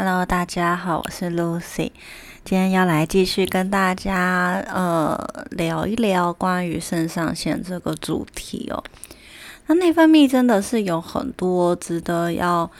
[0.00, 1.90] Hello，大家好，我是 Lucy，
[2.44, 5.18] 今天要来继续跟大家呃
[5.50, 8.84] 聊一聊关于肾上腺这个主题哦。
[9.66, 12.70] 那内分泌真的是有很多值得要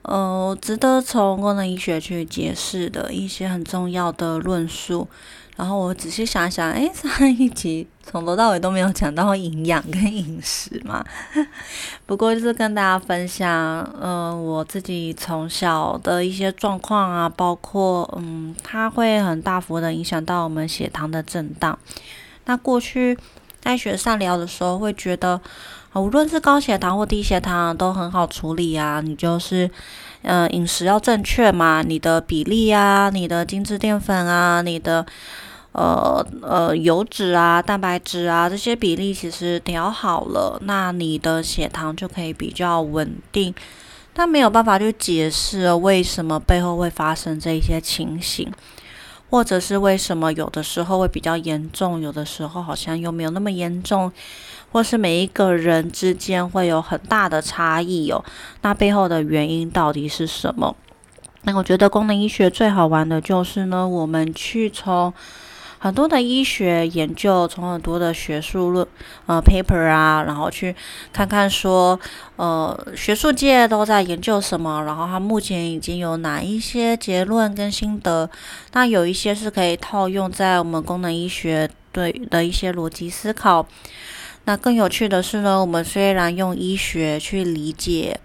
[0.00, 5.06] 呃值得从功能医学去解释的一些很重要的论述。
[5.56, 11.04] 然后我仔细想想，哎，上一集从头到尾都没有讲到营养跟饮食嘛。
[12.06, 13.48] 不过就是跟大家分享，
[14.02, 21.78] 嗯，我自己从小的一些状况啊，包括嗯，它会很大幅的影响到我们血糖的震荡。
[22.46, 23.16] 那过去
[23.60, 25.40] 在学上疗的时候，会觉得，
[25.94, 29.70] 无论是高血糖或低血糖都很好处理啊，你就是。
[30.26, 35.04] 嗯，饮食要正确嘛，你的比例啊，你的精致淀粉啊，你的
[35.74, 43.54] 呃呃油脂啊、蛋白质啊这些比例其实调好了，那你的血糖就可以比较稳定。
[44.12, 48.50] 但没有办法去解释为什么背后会发生这一些情形，
[49.28, 54.10] 或者是为什么有的时候会比较严重，有的时候好像又没有那么严重。
[54.70, 58.24] 或是每一个人之间会有很大的差异哦，
[58.62, 60.74] 那背后的原因到底是什么？
[61.42, 65.14] 那我觉得功能医学最好玩的就是呢，我们去从
[65.84, 68.88] 很多的医学研究，从很多的学术论
[69.26, 70.74] 呃 paper 啊，然后去
[71.12, 72.00] 看看说
[72.36, 78.30] 呃学术界都在研究什么，然后它目前已经有哪一些结论跟心得，
[78.72, 83.66] 那有一些是可以套用在我们功能医学对的一些逻辑思考。
[84.46, 88.18] 那更有趣的是呢，我们虽然用医学去理解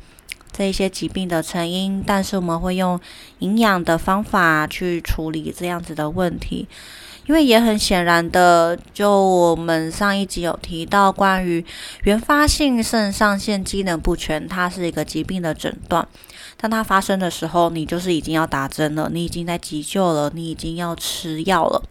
[0.53, 2.97] 这一些疾病的成因，但是我们会用
[3.39, 6.65] 营养的方法去处理这样子的问题。
[7.29, 11.63] 因为也很显然的，就我们上一集有提到关于
[12.01, 16.07] 原发性肾上腺机能不全，它是一个疾病的诊断。
[16.57, 21.83] 当它发生的时候，你就是已经要打针了，你已经在急救了，你已经要吃药了。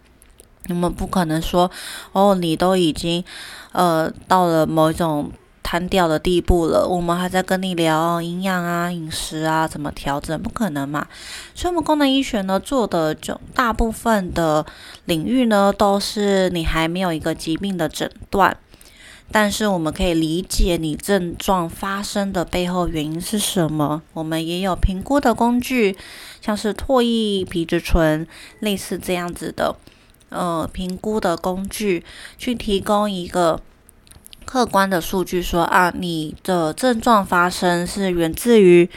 [0.70, 1.70] 我们不可能说，
[2.10, 3.22] 哦，你都已经。
[3.70, 5.30] 呃，到了某一种
[5.70, 11.06] 瘫掉的地步了，我们还在跟你聊营养啊、饮食啊怎么调整，不可能嘛。
[11.54, 14.64] 所以，我们功能医学呢做的就大部分的
[15.04, 18.56] 领域呢，都是你还没有一个疾病的诊断，
[19.30, 24.00] 但是我们可以理解你症状发生的背后原因是什么。
[24.14, 25.98] 我们也有评估的工具，
[26.40, 28.26] 像是唾液皮质醇
[28.60, 29.76] 类似这样子的。
[30.30, 32.02] 呃，评估的工具
[32.38, 33.60] 去提供一个
[34.48, 38.88] 客观的数据，说啊，你的症状发生是源自于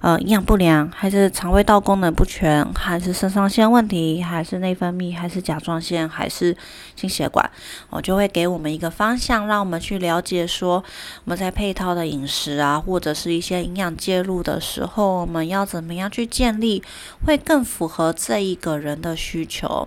[0.00, 6.56] 呃营养不良，还是肠胃道功能不全，还是肾上腺问题，还是内分泌，还是甲状腺，还是
[6.96, 7.50] 心血管？
[7.90, 10.82] 我就会给我们一个方向，让我们去了解说
[11.24, 16.82] 我们在配套的饮食啊，或者是一些营养介入的时候，我们要怎么样去建立，
[17.26, 19.86] 会更符合这一个人的需求。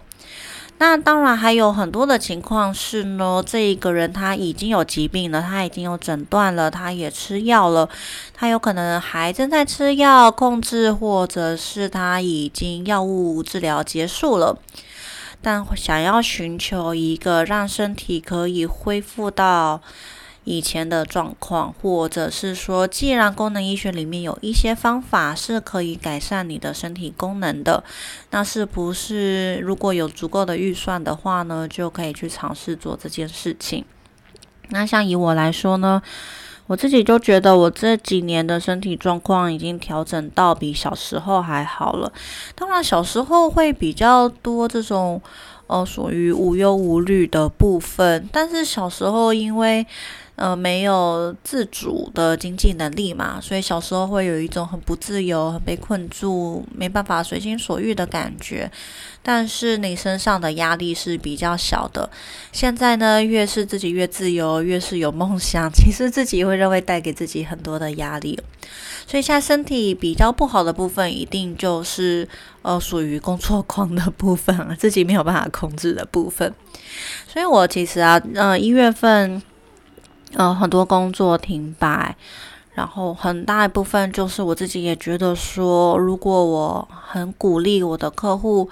[0.79, 7.89] 那当然还有很多的情况是呢，这一个人他已经有疾病了，他已经有诊断了，他也吃药了，
[8.33, 14.55] 他有可能还正在吃药控制，或者是他已经药物治疗结束了，
[15.41, 19.81] 但想要寻求一个让身体可以恢复到。
[20.49, 27.83] 以前的状况，或者是说，既然功能医学里面有一些方法是可以改善你的身体功能的，
[28.31, 33.83] 那是不是如果有足够的预算的话呢，就可以去尝试做这件事情？
[34.69, 36.01] 那像以我来说呢，
[36.67, 42.09] 我自己就觉得我这几年的身体状况已经调整到比小时候还好了。
[42.55, 45.21] 当然，小时候会比较多这种
[45.67, 49.85] 呃属于无忧无虑的部分，但是小时候因为
[50.37, 58.71] 呃，没有自主的经济能力嘛，所以小时候会有一种很不自由、很被困住、没办法随心所欲的感觉。
[59.23, 62.07] 但是你身上的压力是比较小的。
[62.51, 68.39] 现在呢，越是自己越自由，越是有梦想，其实自己会认为带给自己很多的压力。
[69.07, 72.29] 所以现在身体比较不好的部分，一定就是
[72.61, 76.53] 呃属于工作狂的部分，自己没有办法控制的部分。
[77.27, 79.41] 所以我其实啊，呃，一月份。
[80.33, 82.15] 呃，很多工作停摆，
[82.73, 88.69] 然后很大一部分就是我自己也觉得说，如果我很鼓励我的客户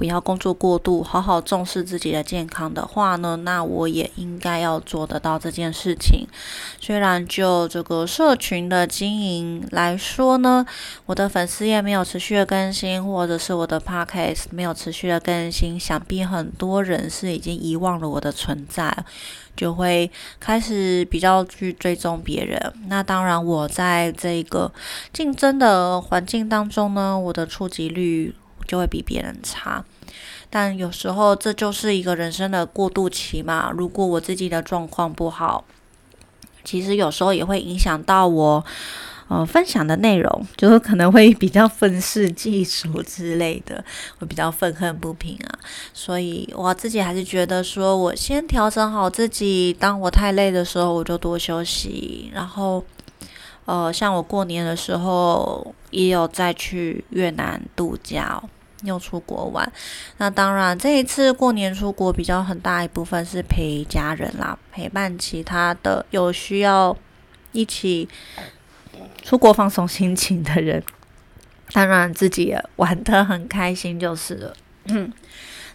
[0.00, 6.26] 不要工作过度，好好重视自己的健康的话呢，那我也应该要做得到这件事情。
[6.80, 10.64] 虽然就这个社群的经营来说呢，
[11.04, 19.04] 我的粉丝也没有持续的更新，或者是我的 podcast 没有持续的更新，想必很多人是已经遗忘了我的存在，
[19.54, 20.10] 就会
[20.40, 22.72] 开始比较去追踪别人。
[22.86, 24.72] 那当然，我在这个
[25.12, 28.34] 竞争的环境当中呢，我的触及率。
[28.70, 29.84] 就会比别人差，
[30.48, 33.72] 但有时候这就是一个人生的过渡期嘛。
[33.76, 35.64] 如果我自己的状况不好，
[36.62, 38.64] 其实有时候也会影响到我
[39.26, 43.84] 呃分享的内容，就是可能会比较愤世嫉俗之类的，
[44.20, 45.58] 会比较愤恨不平啊。
[45.92, 52.30] 所以我自己还是觉得说，我先调整好自己，当我太累的时候，我就多休息。
[52.32, 52.84] 然后
[53.64, 58.40] 呃，像我过年的时候也有再去越南度假。
[58.82, 59.70] 又出国玩，
[60.18, 66.96] 那当然这一次过年出国比较很大一部分是陪家人啦，陪伴其他的有需要
[67.52, 68.08] 一起
[69.22, 70.82] 出国放松心情的人，
[71.72, 74.54] 当然自己也玩得很开心就是了。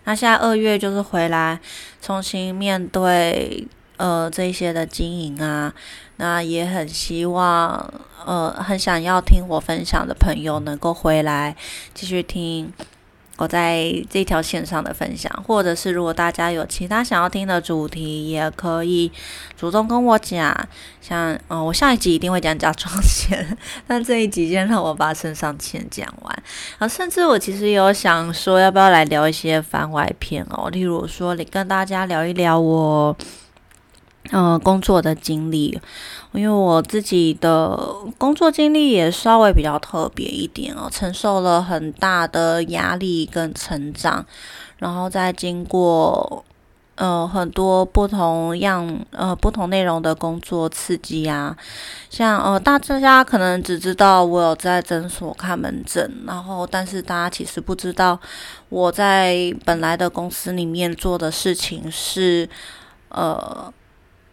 [0.04, 1.60] 那现在二月就是回来
[2.02, 3.68] 重新面对
[3.98, 5.74] 呃这些的经营啊，
[6.18, 7.94] 那也很希望
[8.26, 11.56] 呃很想要听我分享的朋友能够回来
[11.94, 12.72] 继续听。
[13.38, 19.12] 我在这条线上的分享，或者是如果大家有其他想要听的主题，也可以
[19.58, 20.56] 主动跟我讲。
[21.02, 26.44] 像，嗯，我下一集一定会讲甲状腺， 但这一集先让我把肾上腺讲完。
[26.80, 33.16] 啊，甚至我其实有想说，要不要来聊一些番外篇哦，例如说，你跟大家聊一聊我。
[34.32, 35.80] 嗯，工作的经历，
[36.32, 37.78] 因为我自己的
[38.18, 44.26] 工作经历也稍微比较特别一点哦，承受了很大的压力跟成长，
[44.80, 46.44] 然后再经过
[46.96, 51.56] 呃很多不同样呃不同内容的工作刺激啊，
[52.10, 58.20] 像呃大家可能只知道我有在诊所看门诊，然后但是大家其实不知道
[58.70, 62.50] 我在本来的公司里面做的事情是
[63.10, 63.72] 呃。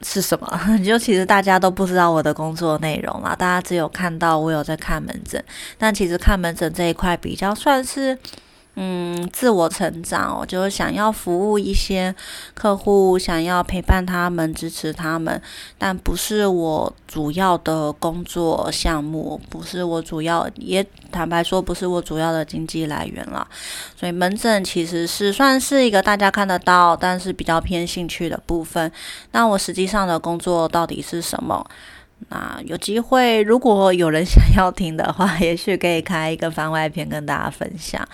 [0.04, 0.60] 是什么？
[0.84, 5.42] 就其实大家都不知道我的工作内容啦，大家只有看到我有在看门诊，
[5.78, 8.18] 但其实看门诊这一块比较算是。
[8.74, 12.14] 嗯，自我成长，我就是想要服务一些
[12.54, 15.40] 客户，想要陪伴他们，支持他们，
[15.76, 23.46] 但不是我主要的工作项目，不是我主要，也坦白说，不是我主要的经济来源了。
[23.94, 28.90] 所以门诊其实是算是一个大家看得到，但是比较偏兴趣的部分。
[29.32, 31.62] 那我实际上的工作到底是什么？
[32.28, 38.06] 那有机会，如果有人想要听的话， 也许可以开一个番外篇跟大家分享，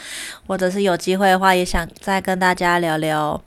[0.47, 3.41] 或者是有机会的话，也想再跟大家聊聊。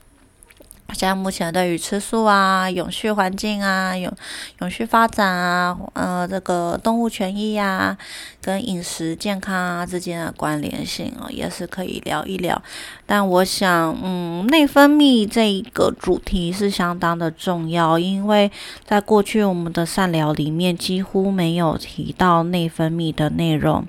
[0.92, 4.12] 像目前对于吃素啊、永续环境啊、永
[4.60, 7.96] 永续发展啊、呃，这个动物权益呀，
[8.40, 12.60] 跟饮食健康啊之间的关联性哦，也是可以聊一聊。
[13.06, 18.50] 但我想，嗯，内分泌这一个主题是相当的重要，因为
[18.84, 23.86] 在过去我们的善疗里面几乎没有提到内分泌的内容。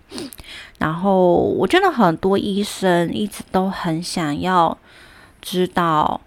[0.80, 4.78] 然后，我觉得很多医生一直都很想要
[5.42, 6.20] 知道。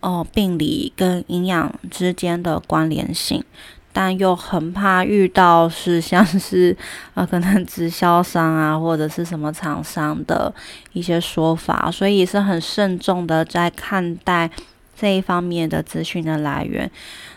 [0.00, 3.44] 哦，病理跟营养之间的关联性，
[3.92, 6.76] 但又很怕遇到是像是
[7.14, 10.52] 呃可能直销商啊或者是什么厂商的
[10.92, 14.50] 一些说法，所以是很慎重的在看待
[14.98, 16.90] 这一方面的资讯的来源。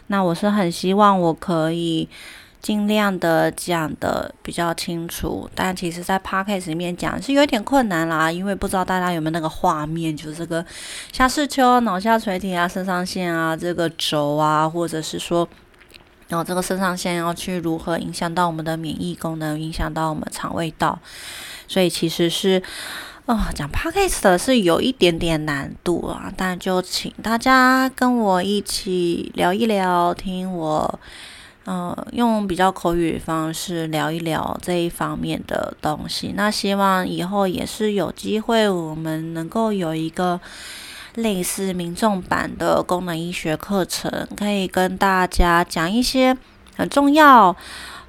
[0.08, 2.08] 那我是很希望我可以。
[2.64, 10.66] 尽量的讲的比较清楚，但其实，在 podcast 里面讲是有点困难啦，因为不知道大家有没有那个画面，就是这个
[11.12, 15.46] 下视丘、脑下垂体啊、肾上腺啊、这个轴啊，或者是说，
[16.30, 20.98] 然后这个肾上腺要去如何影响到我们的免疫功能，影响到我们肠胃道，
[21.68, 22.64] 所以其实是，
[23.26, 30.98] 哦，讲 podcast 是有一点点难度啊，但就请大家跟我一起聊一聊，听我。
[31.66, 36.34] 嗯，用比较口语方式聊一聊这一方面的东西。
[36.36, 40.40] 那希望以后也是有机会，我们能够有一个
[41.16, 46.38] 类似民众版的功能医学课程，可以跟大家讲一些
[46.76, 47.56] 很重要。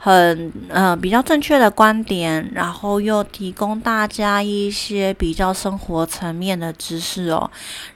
[0.05, 7.51] 很呃比较正确的观点，然后又提供大家一些比较生活层面的知识哦，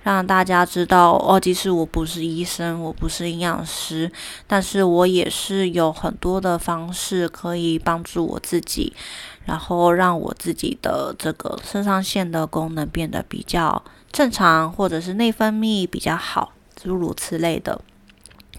[0.05, 4.11] 让大家知道哦，即使我不是医生，我不是营养师，
[4.47, 8.95] 但是我也是有很多的方式可以帮助我自己，
[9.45, 17.79] 然后让我自己的这个肾上腺的功能变得比较正常，或者是内分泌比较好，诸如此类的。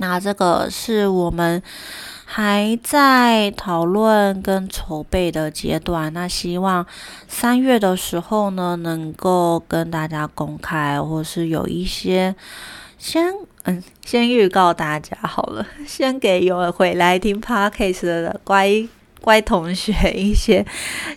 [0.01, 1.61] 那这个是我们
[2.31, 6.13] 还在讨论跟筹备的阶段。
[6.13, 6.85] 那希望
[7.27, 12.35] 三月的时候呢，能够跟大家公开，或是有一些
[12.99, 13.33] 先
[13.63, 18.87] 嗯，先预告大家好了， 先给有回来听 podcast 的乖
[19.21, 20.63] 乖同学一些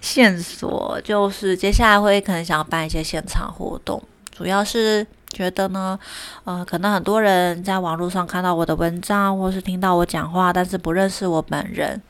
[0.00, 4.02] 线索，就是接下来会可能想要办一些现场活动，
[4.34, 5.06] 主要是。
[5.32, 5.98] 觉得呢，
[6.44, 12.00] 呃，可能很多人在网络上看到我的文章，或是听到我讲话，但是不认识我本人。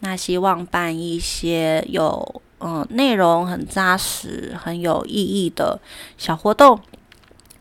[0.00, 5.80] 那希望办一些有嗯内容很扎实、很有意义的
[6.16, 6.78] 小活动，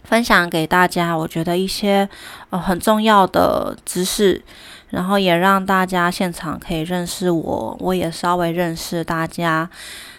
[0.03, 1.17] 分享给大家。
[1.17, 2.07] 我觉得一些
[2.49, 4.43] 呃很重要的知识，
[4.89, 9.69] 然后也让大家现场可以认识我，我也稍微认识大家。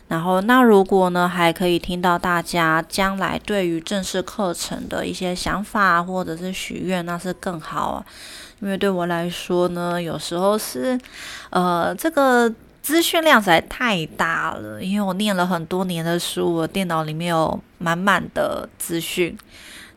[0.07, 8.05] 然后，那如果呢，还可以听到大家将来对于正式课程的一些想法或者是许愿，那是更好啊。
[8.61, 10.99] 因为对我来说呢，有时候是，
[11.49, 14.83] 呃，这个资讯量实在太大了。
[14.83, 19.37] 因为我念了很多年的书，我电脑里面有满满的资讯，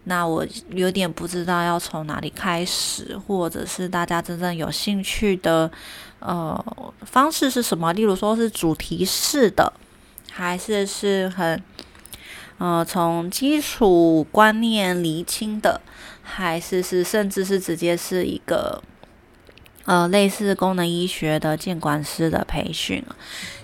[0.05, 5.69] 那我有点不知道要从哪里开始，或者是大家真正有兴趣的，
[6.19, 6.65] 呃，
[7.01, 7.91] 方式是什么？
[7.91, 9.71] 例如说是主题式的。
[10.37, 11.59] 还是是很，
[12.59, 15.81] 呃，从基础观念厘清的，
[16.21, 18.83] 还是是甚至是直接是一个，
[19.85, 23.03] 呃，类似功能医学的监管师的培训。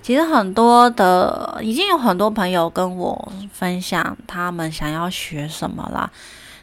[0.02, 6.12] 其实很多的已经有很多朋友跟我分享，他们想要学什么啦。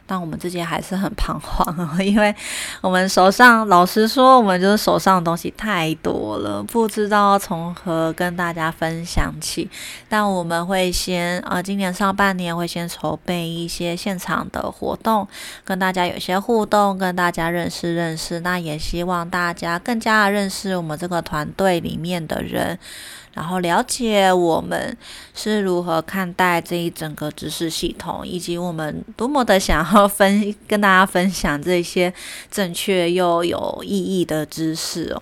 [0.05, 2.35] 但我们自己还是很彷徨，因为
[2.81, 9.69] 我们手上，老实说，我们就是手上的东西太多了，不知道从何跟大家分享起。
[10.09, 15.27] 但我们会先，呃，今年上半年会先筹备一些现场的活动，
[15.63, 18.41] 跟大家有些互动，跟大家认识认识。
[18.41, 22.77] 那也希望大家更加认识我们这个团队里面的人。
[23.33, 24.95] 然后了解我们
[25.33, 32.13] 是如何看待这一整个知识系统，以及我们多么的想要分跟大家分享这些
[32.49, 35.21] 正确又有意义的知识哦。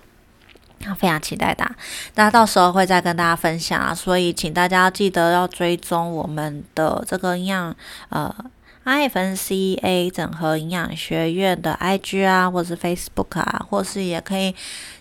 [0.96, 1.70] 非常期待的，
[2.14, 3.94] 那到时候会再跟大家分享啊。
[3.94, 7.76] 所以请大家记得要追踪我们的这个营养
[8.08, 8.34] 呃。
[8.82, 14.54] IFNCA 整合营养学院的 IG 啊，或是 Facebook 啊，或是也可以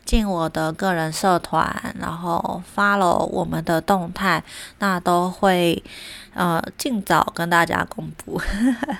[0.03, 4.43] 进我的个人社团，然后 follow 我们的动态，
[4.79, 5.81] 那都会
[6.33, 8.39] 呃尽早跟大家公布。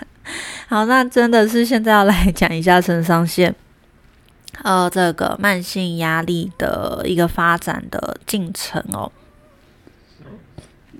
[0.70, 3.54] 好，那真的是现在要来讲一下肾上腺，
[4.64, 9.12] 呃，这个慢性压力的一个发展的进程哦。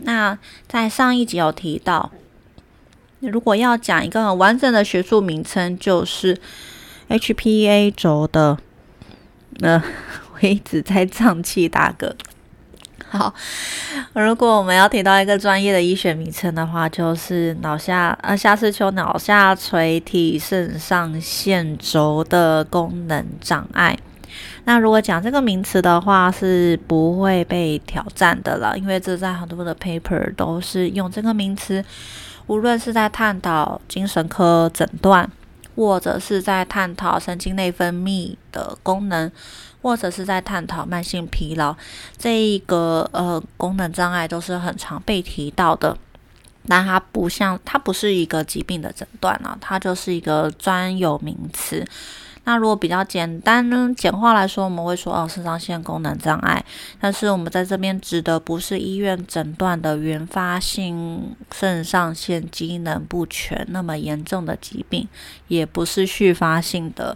[0.02, 2.12] 那在上一集有提到。
[3.22, 6.38] 如果要讲一个很完整的学术名称，就是
[7.10, 8.58] HPA 轴的。
[9.62, 9.82] 呃，
[10.34, 12.14] 我一直在胀气打嗝。
[13.10, 13.34] 好，
[14.14, 23.98] 如果我们要提到一个专业的医学名称的话，就是脑下呃下视丘脑下垂体肾上腺轴的功能障碍。
[24.66, 31.84] 那如果讲这个名词的话，是不会被挑战的了，因为这在很多的 paper 都是用这个名词。
[32.50, 35.30] 无论是在探讨精神科诊断，
[35.76, 39.32] 或者是在探讨神经内分泌的功能，
[39.84, 41.76] 或者是在探讨慢性疲劳，
[42.18, 45.96] 这一个呃功能障碍都是很常被提到的。
[46.68, 51.86] 但它不像，它不是一个疾病的诊断啊，它就是一个专有名词。
[52.46, 53.94] 那如果比较简单呢？
[53.96, 56.64] 简化来说，我们会说哦，肾上腺功能障碍。
[57.00, 65.08] 但是我们在这边指的不是医院诊断的原发性肾上腺机能不全那么严重的疾病，
[65.48, 67.16] 也不是续发性的。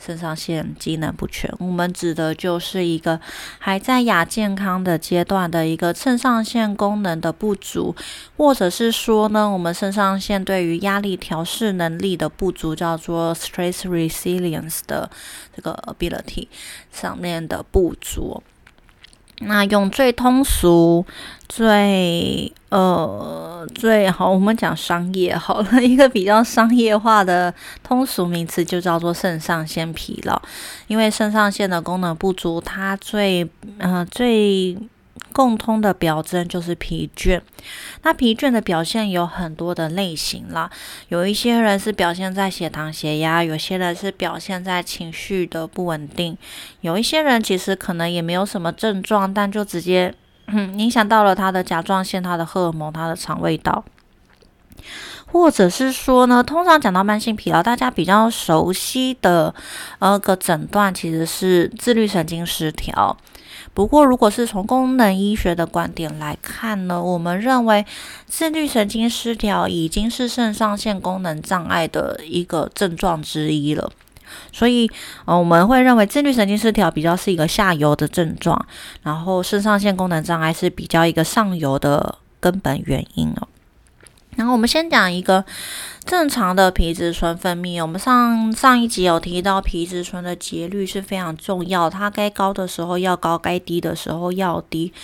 [0.00, 3.20] 肾上腺机能不全，我们指的就是一个
[3.58, 7.94] 还在亚健康的阶段的一个肾上腺功能的不足，
[8.36, 15.10] 或者是说呢，我们肾上腺对于压力调试能力的不足，叫做 stress resilience 的
[15.54, 16.48] 这个 ability
[16.90, 18.42] 上面的不足。
[19.40, 21.04] 那用最通俗、
[21.48, 23.48] 最呃。
[23.74, 30.40] 最好我们讲商业好了，一个比较商业化的通俗名词就叫做肾上腺疲劳，
[30.86, 33.46] 因为肾上腺的功能不足，它最
[33.78, 34.76] 呃最。
[35.32, 37.40] 共通的表征就是疲倦。
[38.02, 40.70] 那疲倦的表现有很多的类型啦，
[41.08, 46.36] 有一些人是表现在血糖、血压，有些人是表现在情绪的不稳定，
[46.80, 50.14] 有一些人其实可能也没有什么症状，但就直接
[50.76, 53.84] 影响到了他的甲状腺、他的荷尔蒙、他的肠胃道。
[55.26, 59.54] 或者是说呢，通常讲到慢性疲劳，大家比较熟悉的
[60.00, 63.16] 呃个诊断其实是自律神经失调。
[63.72, 67.86] 不过，如果是从功能医学的观点来看呢，我们认为
[68.26, 73.90] 自律神经失调已经是肾上腺功能障碍的一个症状之一了。
[74.52, 74.90] 所以，
[75.24, 78.66] 呃，我们会认为自律神经失调比较是一个下游的症状，
[79.02, 83.48] 然后肾上腺功能障碍是比较一个上游的根本原因哦。
[84.40, 85.44] 然后我们先讲一个
[86.06, 87.82] 正常的皮质醇分泌。
[87.82, 94.94] 我们上上一集有提到，皮质醇的节律是非常重要，它该高的时候要高，该低的时候要低。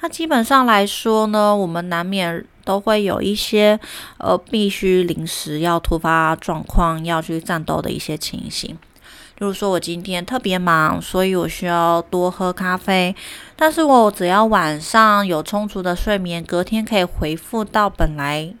[0.00, 3.78] 那基本上来说呢，我们难免都会有一些
[4.16, 8.70] 呃必须临时要突发状况要去战斗的一些情形。
[8.70, 13.14] 例如说，我今天特别忙，所以我需要多喝咖啡。
[13.54, 18.54] 但是我只要晚上有充足的睡眠，隔天可以恢复到本来。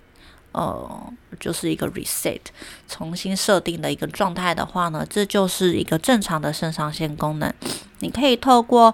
[0.58, 2.40] 呃，就是一个 reset，
[2.88, 7.54] 重新设定的一个状态的话呢，这就是一个正常的肾上腺功能。
[8.00, 8.92] 你可以透过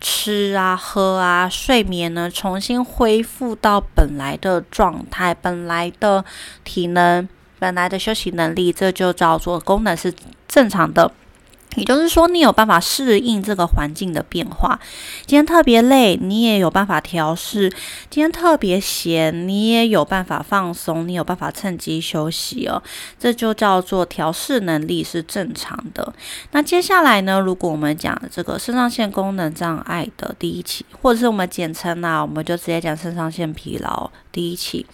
[0.00, 6.24] 吃啊、喝啊、睡眠呢，重新恢复到本来的状态、本来的
[6.64, 7.28] 体能、
[7.60, 10.12] 本来的休息能力，这就叫做功能是
[10.48, 11.12] 正常的。
[11.76, 14.78] 也就是说，你有办法适应这个环境的变化。
[15.26, 17.70] 今天特别累，你也有办法调试；
[18.10, 22.82] 今天特别闲，你也有办法放松，你有办法趁机休息哦。
[23.18, 26.12] 这就叫做调试能力是正常的。
[26.52, 27.38] 那接下来呢？
[27.38, 34.86] 如果我们讲这个肾上腺功能障碍的第一期，或者是我们简称啊，我们就直接讲肾上腺疲劳第一期，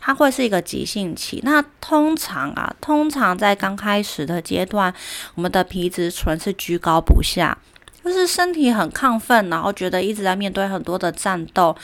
[0.00, 1.40] 它会是一个急性期。
[1.42, 4.92] 那通常啊，通常在刚开始的阶段，
[5.34, 7.56] 我们的皮质醇是居高不下，
[8.04, 11.76] 就是身体很亢奋，然后觉得一直在面对很多的战斗，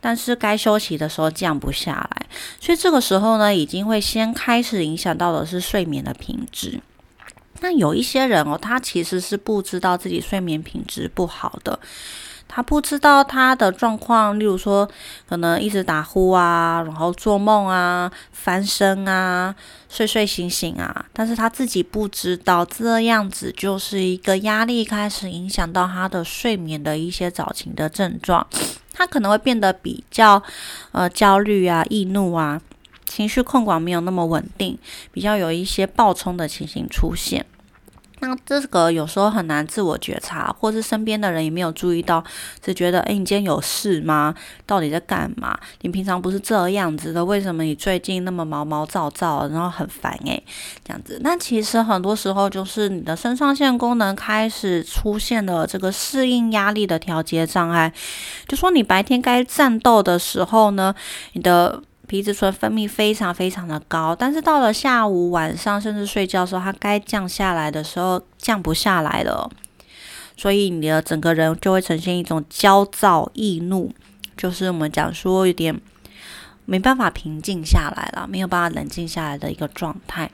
[0.00, 2.26] 但是该休息的时候降不下来，
[2.60, 6.80] 所以这个时候呢，已经会先开始影响到的是睡眠的品质。
[7.60, 11.78] 那有一些人哦，他其实是不知道自己睡眠品质不好的。
[12.48, 14.88] 他不知道他的状况，例如说，
[15.28, 19.54] 可能一直打呼啊，然后做梦啊，翻身啊，
[19.90, 28.44] 睡睡醒醒啊，但是他自己不知道，这样子就是一个压力开始影响到他的睡眠的一些早期的症状，
[28.92, 30.42] 他可能会变得比较
[30.92, 32.60] 呃焦虑啊、易怒啊，
[33.04, 34.78] 情绪控管没有那么稳定，
[35.12, 37.44] 比较有一些暴冲的情形出现。
[38.20, 42.22] 那这个有时候很难自我觉察，或是身边的人也没有注意到，
[42.60, 44.34] 只觉得，哎，你今天有事吗？
[44.66, 45.58] 到底在干嘛？
[45.82, 50.12] 你平常不是这样子的，为什么你最近那么毛毛躁躁，然后很烦？
[50.24, 50.42] 诶，
[50.84, 51.20] 这样子。
[51.22, 57.92] 那其实很多时候就是你的肾上腺功能开始出现了这个适应压力的调节障碍，
[58.46, 60.94] 就说你白天该战斗的时候呢，
[61.34, 61.82] 你的。
[62.08, 69.48] 皮质醇分泌非常非常的高，但是到了下午、晚上，甚至睡觉的时候，它该降下来的时候降不下来了，
[70.34, 73.92] 所以你的整个人就会呈现一种焦躁易怒，
[74.38, 75.78] 就是我们讲说有点
[76.64, 80.30] 没办法平静下来了，没有办法冷静下来的一个状态。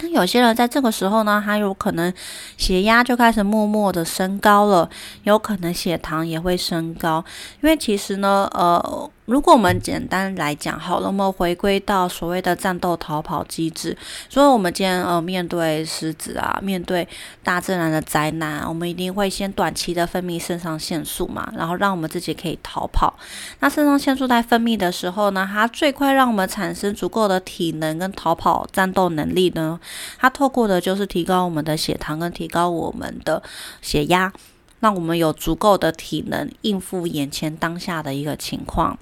[0.00, 2.12] 那有些人在这个时候呢，他有可能
[2.58, 4.90] 血压就开始默默的升高了，
[5.24, 7.24] 有可能血糖也会升高，
[7.62, 9.10] 因为其实呢，呃。
[9.30, 13.96] 如果我们简单来讲好了，我们回归到所谓的战斗逃跑机制。
[14.28, 17.06] 所以，我们今天呃面对狮子啊，面对
[17.44, 23.14] 大自然的灾难，我们一定会先短期的分泌肾上腺素嘛，然后让我们自己可以逃跑。
[23.60, 29.78] 那肾上腺素在分泌的时候呢，它最快让我们产生足够的体能跟逃跑战斗能力呢，
[30.18, 33.40] 它透过的就是提高我们的血糖跟提高我们的
[33.80, 34.32] 血压，
[34.80, 38.98] 让我们有足够的体能应付眼前当下的一个情况。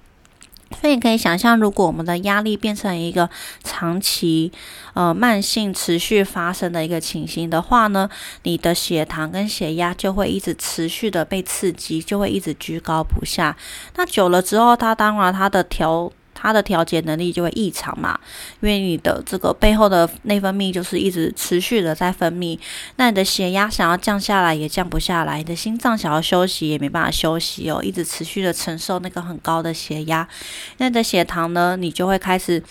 [0.80, 3.28] 所以你可以想象，如果我们的压力变成一个
[3.64, 4.52] 长期、
[4.94, 8.08] 呃慢性、持续发生的一个情形的话呢，
[8.42, 13.56] 你的血糖跟血压就会一直持续的被刺激，就会一直居高不下。
[13.96, 18.18] 那久了之后，它当然它的调它的调节能力就会异常嘛，
[18.60, 22.58] 因为你的这个背后的内分泌就是一直持续的在分泌，
[22.96, 30.28] 那你的血压想要降下来也降不下来，你的心脏想要休息也没办法休息哦，一直持续的承受那个很高的血压，
[30.76, 32.62] 那你的血糖呢，你就会开始。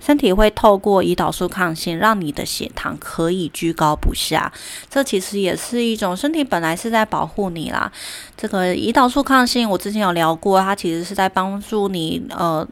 [0.00, 4.52] 身体会透过胰岛素抗性，让你的血糖可以居高不下。
[4.88, 7.90] 这其实也是一种身体本来是在保护你啦。
[8.36, 12.64] 这个胰岛素抗性，我之前有聊过，它其实是在帮助你呃，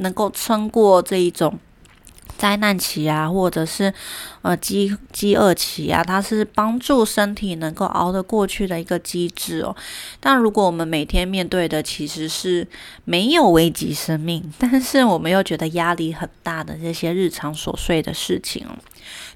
[0.00, 1.58] 能够撑过这一种。
[2.38, 3.92] 灾难期啊，或者是
[4.40, 9.76] 呃饥饥饿期啊，它是帮助身体能够熬得过去的一个机制哦。
[10.20, 12.66] 但如果我们每天面对的其实是
[13.04, 18.66] 没有危及生命，但是我们又觉得压力很大的这些日常琐碎的事情，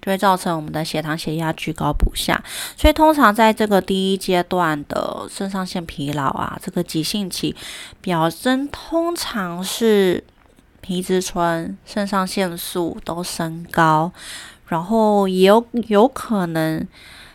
[0.00, 2.42] 就会造成我们的血糖、血压居高不下。
[2.74, 7.55] 所以通常在这个第一阶段的肾上腺疲劳啊，这个急性期
[8.00, 10.24] 表征通常是。
[10.85, 14.12] 皮质醇、肾上腺素都升高，
[14.68, 16.87] 然后也有有可能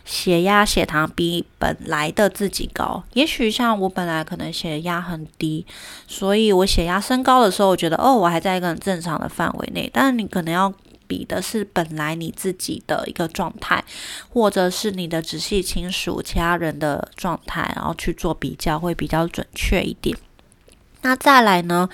[0.04, 3.02] 血压、血糖比本来的自己高。
[3.14, 5.66] 也许像我本来可能血压很低，
[6.06, 9.90] 所以我血压升高的时候，我觉得哦，我还在一个很正常的范围内。
[9.92, 10.72] 但你可能要
[11.08, 13.84] 比的是本来你自己的一个状态，
[14.28, 20.16] 或者是你的直系亲属、其他人的状态，然后去做比较，会比较准确一点。
[21.02, 21.88] 那再来呢？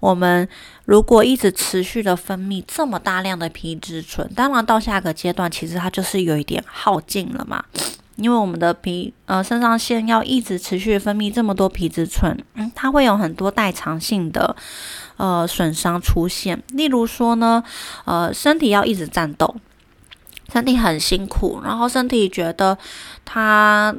[0.00, 0.48] 我们
[0.84, 7.64] 如果一直持续的分泌这么大量的皮质醇，当然到下个阶段，其实它就是有一点耗尽了嘛。
[8.16, 14.56] 因为我们的皮呃肾上腺要一直持续分泌这么多皮质醇，嗯，它会有很多代偿性的
[15.18, 16.62] 呃损伤出现。
[16.68, 17.62] 例如说呢，
[18.06, 19.54] 呃，身体要一直战斗，
[20.52, 22.78] 身体很辛苦，然后身体觉得
[23.24, 23.94] 它。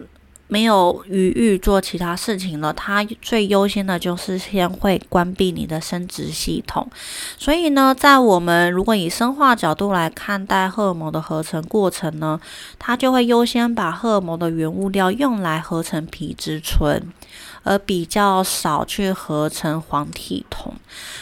[0.52, 6.90] 没有余裕做其他事情了，它最优先的就是先会关闭你的生殖系统。
[7.38, 12.42] 所以呢，在我们如果以生化角度来看待荷尔蒙的合成过程呢，
[12.80, 17.14] 它就会优先把荷尔蒙的原物料用来合成皮质醇，
[17.62, 20.74] 而比较少去合成黄体酮。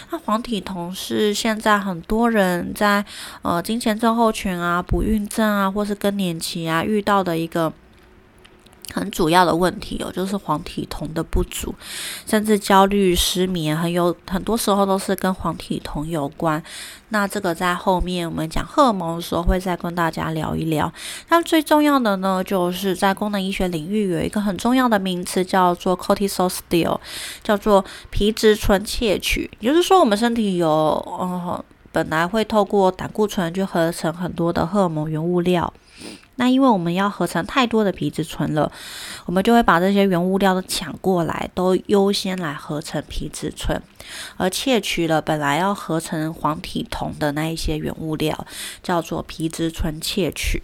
[0.10, 3.04] 那黄体酮是现在很多人在
[3.42, 7.74] 呃金钱症候群啊、不孕症啊，或是更年期啊遇到的一个。
[8.94, 11.74] 很主要的问题哦，就是黄体酮的不足，
[12.26, 16.62] 甚至焦虑、失眠，很有很多时候都是跟黄体酮有关。
[17.10, 20.92] 那这个在后面我们讲荷尔蒙的时候会再跟大家聊一聊。
[21.30, 27.00] 那最重要的呢，就是在功能医学领域有一个很重要的名词叫做 cortisol steal，
[27.44, 29.50] 叫做皮质醇窃取。
[29.60, 35.74] 也就是说，我们身体有呃本来会透过胆固醇去合成很多的荷尔蒙原物料。
[36.38, 38.72] 那因为我们要合成太多的皮质醇了，
[39.26, 43.82] 我们就会把这些原物料都抢过来，都优先来合成皮质醇，
[44.38, 48.48] 而窃取了本来要合成黄体酮的那一些原物料，
[48.82, 50.64] 叫做皮质醇窃取。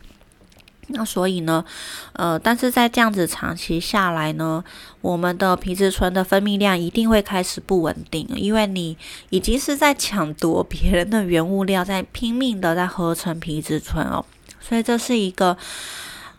[0.88, 1.64] 那所以呢，
[2.12, 4.64] 呃，但是在这样子长期下来呢，
[5.02, 8.98] 我们的皮质醇的分泌量一定会开始不稳定，因为你
[9.30, 14.26] 已经是在抢夺别人的原物料，在拼命的在合成皮质醇哦。
[14.66, 15.58] 所以这是一个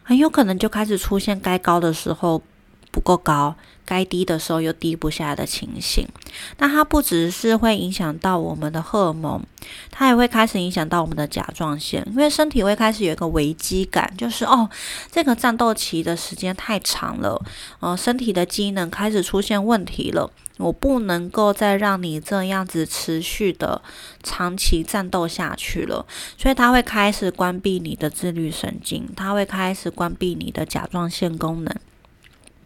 [0.03, 2.43] 很有可能就开始出现该高的时候
[2.95, 6.07] 不够高，该低的时候又低不下的情形。
[6.59, 9.43] 那它不只是会影响到我们的荷尔蒙，
[9.91, 14.71] 它也会开始影响到我们的甲状腺，因为身体会开始有一个危机感，就是哦，
[15.11, 17.45] 这个战斗期的时间太长了，
[17.81, 20.31] 呃，身体的机能开始出现问题了。
[20.59, 23.83] 我不能够再让你这样子持续的
[24.23, 26.07] 长期战斗下去了，
[26.39, 31.75] 所以它会开始关闭你的自律神经，它会开始关闭你的甲状腺功能。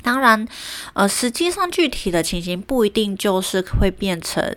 [0.08, 0.48] 当然，
[0.94, 4.56] 呃，实际上具体的情形不一定就是会变成，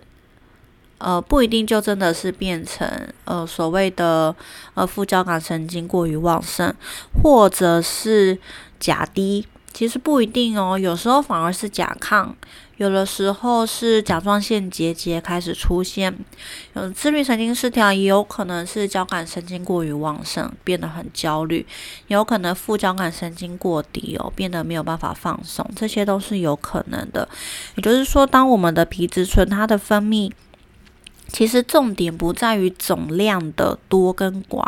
[0.96, 2.88] 呃，不一定就真的是变成
[3.26, 4.34] 呃所谓的
[4.72, 6.74] 呃副交感神经过于旺盛，
[7.22, 8.38] 或者是
[8.80, 9.46] 甲低。
[9.74, 12.30] 其实不一定哦，有时候反而是甲亢，
[12.82, 16.12] 有的时候是甲状腺结节开始出现，
[16.74, 21.64] 有自律神经失调，也有可能是交感神经过于旺盛，变得很焦虑，
[22.08, 27.28] 有可能副交感神经过低哦，变得没有办法放松，这些都是有可能的。
[27.76, 30.32] 也就是说，当我们的皮质醇它的分泌。
[31.28, 34.62] 其实重点不在于总量的多跟寡，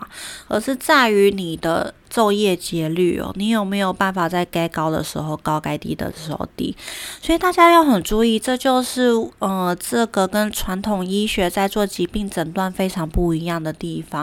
[0.49, 6.77] 而是在于你的昼夜节律哦，你有没有办法在该高的时候高，该低的时候低？
[7.21, 14.23] 所以大家要很注意，这就是呃，这个跟传统医学在做疾病诊断非常不一样的地方。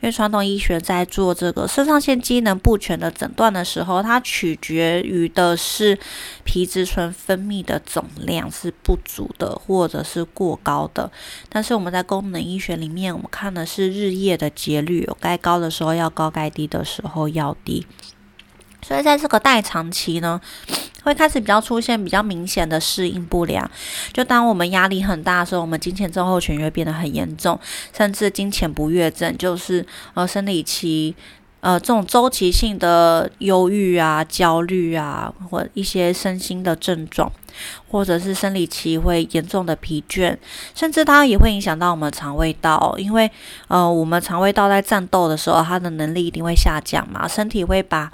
[0.00, 5.98] 因为传统医学在做这个肾上腺机能不全的诊断的时候，它取决于的是
[6.44, 11.10] 皮质醇分泌的总量是不足的，或者是过高的。
[11.50, 17.25] 但是我们在功能医学里面，我们看的是日夜的节律，该高的时候要高，该低的时候。
[17.28, 17.86] 要低，
[18.82, 20.40] 所以在这个代偿期呢，
[21.02, 23.70] 会开始比较出现比较明显的适应不良。
[24.12, 27.58] 就当我们压力很大的时候，我们金钱症候群会变得很严重，
[27.96, 31.14] 甚至金钱不悦症，就是呃生理期
[31.60, 37.30] 呃这种周期性的忧郁啊、焦虑啊，或一些身心的症状，
[37.88, 40.36] 或者是生理期会严重的疲倦，
[40.74, 43.30] 甚至它也会影响到我们肠胃道，因为
[43.68, 48.12] 呃我们肠胃道在战斗的时候，它的能力一定会下降嘛，身体会把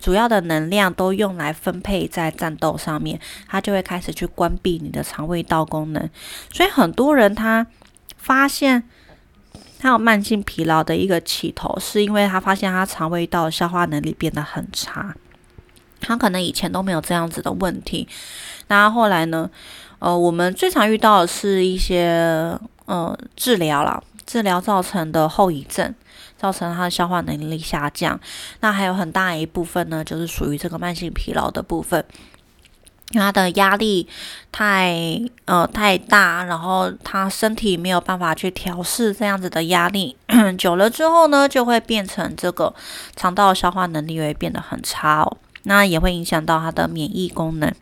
[0.00, 3.18] 主要的能量都用来分配在战斗上面，
[3.48, 6.10] 它就会开始去关闭你的肠胃道功能，
[6.52, 7.66] 所以很多人他
[8.18, 8.82] 发现。
[9.82, 15.12] 他有慢性疲劳的一个起头，是因为他发现他肠胃道消化能力变得很差。
[16.00, 18.06] 他可能以前都没有这样子的问题，
[18.68, 19.50] 那后来呢？
[19.98, 25.92] 呃，我们最常遇到的是一些呃治疗啦，治疗造成的后遗症，
[26.36, 28.18] 造成他的消化能力下降。
[28.60, 32.04] 那还有很大一部分呢，就是属于这个慢性疲劳的部分。
[33.12, 34.06] 他的压力
[34.50, 40.16] 太呃太大，然后他身体没有办法去调试这样子的压力，
[40.58, 42.74] 久了之后呢，就会变成这个
[43.14, 47.72] 肠道消化能力会变得很差哦，那也会影响到他的免疫功能。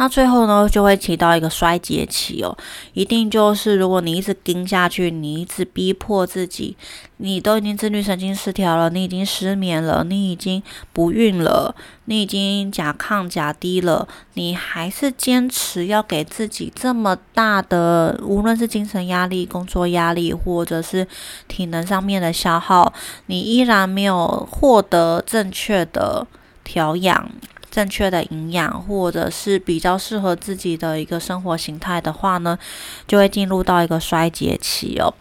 [0.00, 2.56] 那最后呢，就会提到一个衰竭期哦，
[2.94, 6.74] 一定就是如果你一直盯下去，你一直逼迫自己，
[7.18, 10.62] 你都已经自律神经失调了，你已经失眠了，你已经
[10.94, 11.74] 不孕了，
[12.06, 21.06] 你已经甲亢甲低了，你还是坚持要给自己这么大的，无论是精神压力、工作压力，或者是
[21.46, 22.90] 体能上面的消耗，
[23.26, 26.26] 你依然没有获得正确的
[26.64, 27.30] 调养。
[27.70, 32.58] 正确的营养，或者是比较适合自己的一个生活形态的话呢，
[33.06, 35.14] 就会进入到一个衰竭期哦。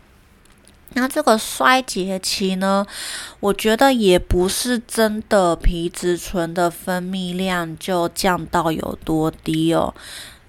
[0.94, 2.84] 那这个衰竭期呢，
[3.40, 9.94] 我觉得也不是真的皮质醇的分泌量就降到有多低哦。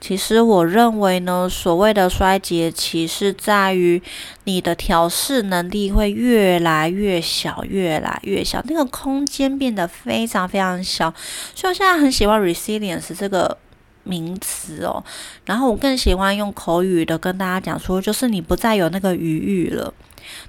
[0.00, 4.00] 其实我认为呢，所谓的衰竭期是在于
[4.44, 11.12] 你的调试能力会越来越小，越来越小，那个空间变得非常非常小。
[11.54, 13.58] 所以我现在很喜欢 resilience 这个
[14.02, 15.04] 名词哦，
[15.44, 19.92] 然后我更喜欢用口语的跟大家讲说，就是你不再有那个余裕了。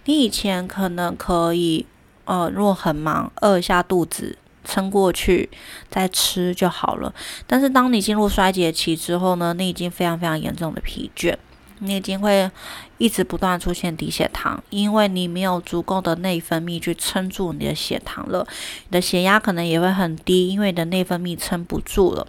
[0.05, 1.85] 你以前可能可以，
[2.23, 4.37] 呃，如果很忙，饿一下肚子。
[4.63, 5.49] 撑过去
[5.89, 7.13] 再吃就好了。
[7.47, 11.35] 但是当你进入衰竭期之后呢，你已经非常非常严重的疲倦，
[11.79, 12.49] 你已经会
[12.97, 18.45] 一直不断出现低血糖，因为你没有足够的内分泌去撑住你的血糖了。
[18.89, 22.27] 你的血压可能也会很低，因为你的内分泌撑不住了。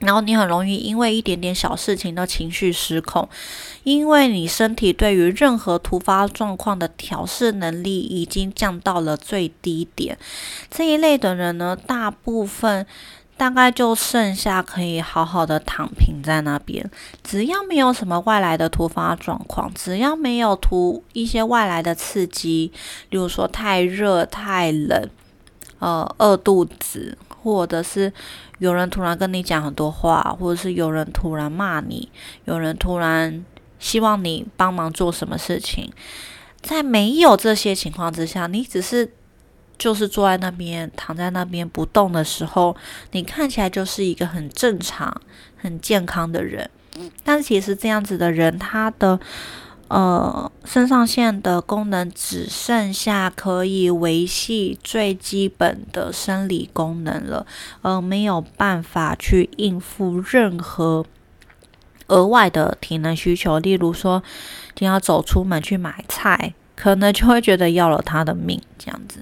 [0.00, 3.28] 然后你很容易因为一点点小事情的情绪失控，
[3.82, 10.16] 因为你身体对于任何突发状况的调试能力已经降到了最低点。
[10.70, 12.86] 这一类的人呢，大部分
[13.36, 16.88] 大概就剩下可以好好的躺平在那边，
[17.24, 22.70] 只要没有什么外来的突发状况，只要没有突一些外来的刺激，
[23.10, 25.10] 例如说太热、太冷，
[25.80, 27.18] 呃，饿肚子。
[27.40, 28.12] 或者是
[28.58, 32.08] 有人突然跟你讲很多话，或者是有人突然骂你，
[32.44, 33.44] 有人突然
[33.78, 35.92] 希望你帮忙做什么事情，
[36.60, 39.12] 在没有这些情况之下，你只是
[39.76, 42.76] 就是坐在那边躺在那边不动的时候，
[43.12, 45.20] 你看起来就是一个很正常、
[45.56, 46.68] 很健康的人。
[47.22, 49.20] 但其实这样子的人，他的。
[49.88, 57.46] 呃，肾上腺的功能只剩下可以维系最基本的生理功能了，
[57.80, 61.06] 而没有办法去应付任何
[62.08, 63.58] 额外的体能需求。
[63.58, 64.22] 例如说，
[64.74, 66.52] 今天要走出门去买菜。
[66.80, 69.20] 可能就会觉得要了他的命这样子。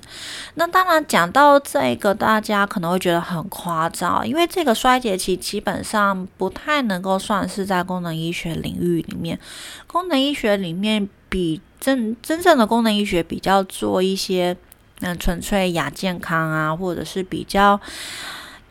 [0.57, 9.39] 那当然讲到这个，大家可能会觉得很夸张，因为这个衰竭期基本上不太能够算是在功能医学领域里面。
[9.87, 14.55] 功能医学里面比真真正的功能医学比较做一些
[15.01, 17.81] 嗯纯粹亚健康啊，或者是比较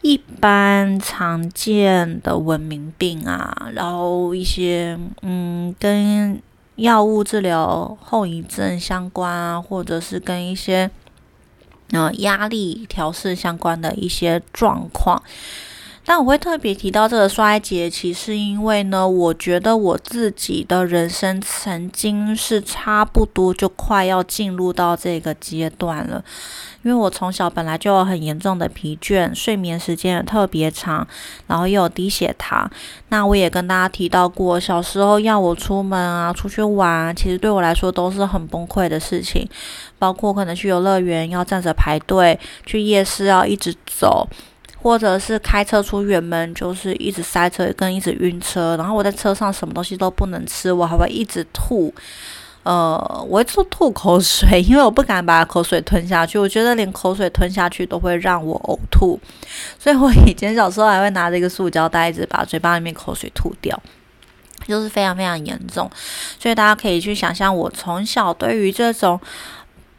[0.02, 6.40] 一般常见的文明病啊，然后一些嗯跟。
[6.76, 10.90] 药物治疗后遗症相关啊，或者是跟一些
[11.92, 15.24] 呃压力调试相关的一些状况。
[16.08, 26.24] 但我会特别提到这个衰竭期，是因为呢，我觉得我自己的人生曾经是差不多就快要进入到这个阶段了。
[26.84, 31.08] 因为我从小本来就有很严重的疲倦，睡眠时间也特别长，
[31.48, 32.70] 然后又有低血糖。
[33.10, 39.50] 那我也跟大家提到过，小时候要我出门啊，出去玩，其实对我来说都是很崩溃的事情。
[39.98, 44.28] 包括可能去游乐园要站着排队，去夜市要一直走。
[44.86, 51.92] 或者是开车出远门，就是一直塞车跟一直晕车，然后我在车上什么东西都不能吃，我还会一直吐，
[52.62, 52.96] 呃，
[53.28, 59.20] 我会吐吐口水， 因为我不敢把口水吞下去，我觉得连口水吞下去都会让我呕吐，
[59.80, 63.82] 所以我以前小时候还会拿着一个塑胶袋子把嘴巴里面口水吐掉，
[64.68, 65.90] 就是非常非常严重，
[66.40, 69.20] 所以大家可以去想象我从小对于这种。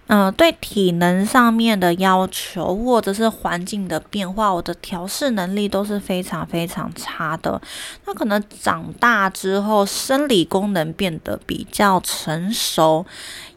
[0.09, 7.61] 嗯，对体能上面的要求，或者是环境的变化，我的调试能力都是非常非常差的。
[8.07, 13.05] 那可能长大之后，生理功能变得比较成熟。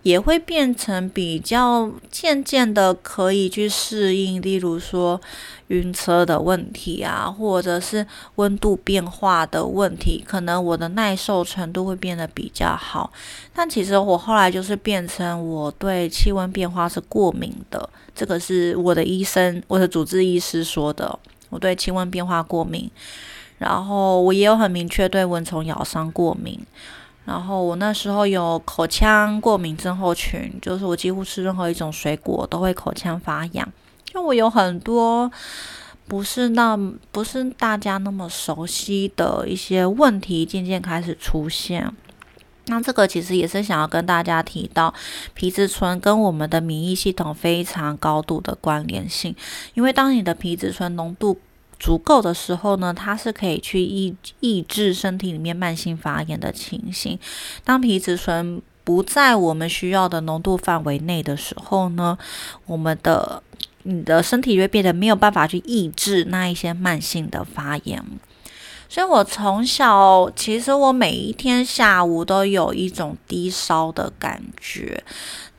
[0.02, 5.20] 也会变成比较渐渐的可以去适应，例如说
[5.68, 13.12] 晕车的问题啊，或者是温度变化的问题，可能我的耐受程度会变得比较好。
[13.54, 22.90] 但其实我后来就是变成我对气温变化是过敏的，这个是我的医生，我的主治医师说的，我对气温变化过敏，
[23.58, 26.58] 然后我也有很明确对蚊虫咬伤过敏。
[27.30, 33.72] 然后我那时候有口腔过敏症候群，就是我几乎吃任何一种水果都会口腔发痒。
[34.04, 35.32] 就我有很多
[36.08, 36.76] 不是那
[37.12, 41.96] 不是大家那么熟悉的一些问题，渐渐开始出现。
[42.66, 44.92] 那这个其实也是想要跟大家提到，
[45.36, 49.36] 皮质醇跟我们的免疫系统非常高度的关联性，
[49.76, 51.38] 因为当你的皮质醇浓度
[51.80, 57.18] 足够的时候呢，它是可以去抑抑制身体里面慢性发炎的情形。
[57.64, 62.18] 当皮质醇不在我们需要的浓度范围内的时候呢，
[62.66, 63.42] 我们的
[63.84, 68.04] 你的身体就会变得没有办法去抑制那一些慢性的发炎。
[68.90, 75.04] 所以我从小其实我每一天下午都有一种低烧的感觉。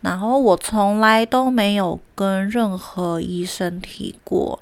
[0.01, 4.59] 然后我从来都没有跟任何医生提过，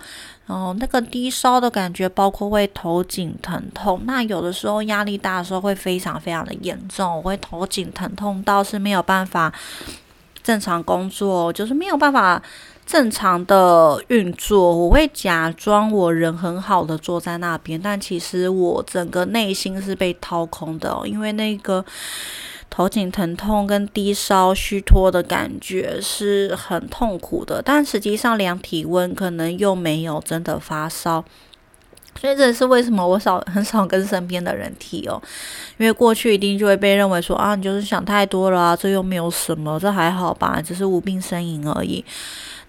[0.48, 4.00] 哦那个低烧的感觉，包括会头颈疼痛。
[4.04, 9.52] 那有的时候压力大的时候会非常非常的严重，我会头颈疼痛到是没有办法
[10.42, 12.42] 正常工作，就是没有办法
[12.86, 14.74] 正常的运作。
[14.74, 21.84] 我会假装我人很好的坐在那边，但其实我整个内心是被掏空的，因为那个。
[22.70, 31.24] 头颈疼痛跟低烧虚脱的感觉是很痛苦的，但实际上量体温可能又没有真的发烧，
[32.20, 35.20] 所以这也是为什么我少 很少跟身边的人提哦，
[35.78, 42.04] 因为过去一定就会被认为说啊，你就是想太多了啊，这又没有什么，这还好吧，只是无病呻吟而已。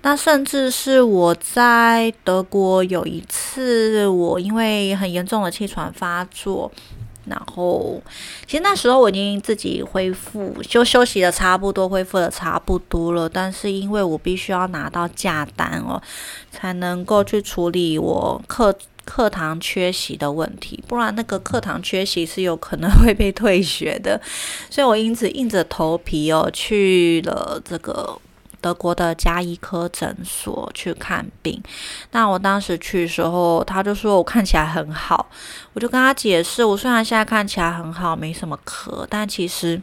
[0.02, 6.72] 那甚至是我在德国有一次，我因为很严重的气喘发作。
[7.30, 8.02] 然后，
[8.48, 13.30] 其实那时候我已经自己恢复，就休息的差不多，恢复的差不多了。
[13.30, 16.02] 但是因为我必须要拿到假单哦，
[16.52, 24.20] 才能够去处理我课课堂缺席的问题，不然那个课堂缺席是有可能会被退学的。
[24.70, 28.20] 所以我因此硬着头皮哦去了这个。
[28.62, 31.62] 德国的加医科诊所去看病，
[32.12, 35.28] 那我当时去的时候，他就说我看起来很好，
[35.74, 39.82] 我就跟他解释，我虽然现在看起来很好，没什么咳，但其实，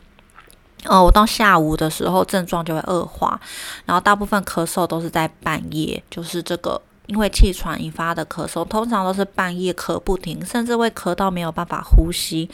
[0.84, 3.40] 呃，我到下午的时候症状就会恶化，
[3.84, 6.80] 然后大部分咳嗽都是在半夜，就是这个。
[7.06, 12.48] 因为气喘引发的咳嗽，通常都是半夜咳不停，甚至会咳到没有办法呼吸。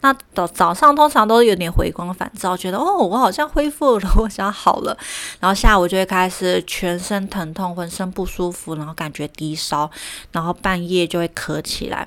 [0.00, 4.96] 那早早上通常都有点回光返照，觉得哦，我好像恢复了， 我想好了。
[5.40, 9.90] 然后下午就会开始全身疼痛，浑身不舒服，然后感觉低烧，
[10.32, 12.06] 然后半夜就会咳起来。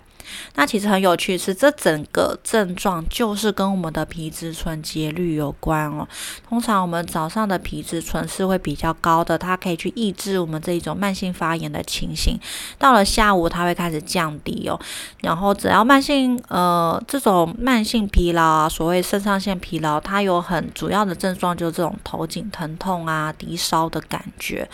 [0.56, 6.08] 那其实很有趣，是这整个症状就是跟我们的皮质醇节律有关哦。
[6.48, 12.40] 通常我们早上的皮质醇是会比较高的，它可以去抑制我们这一种慢性发炎的情形。
[12.78, 14.80] 到了下午，它会开始降低哦。
[15.22, 24.68] 然后只要慢性呃这种慢性疲劳啊，所谓肾上腺疲劳，它有很主要的症状就是这种头颈疼痛啊、低烧的感觉。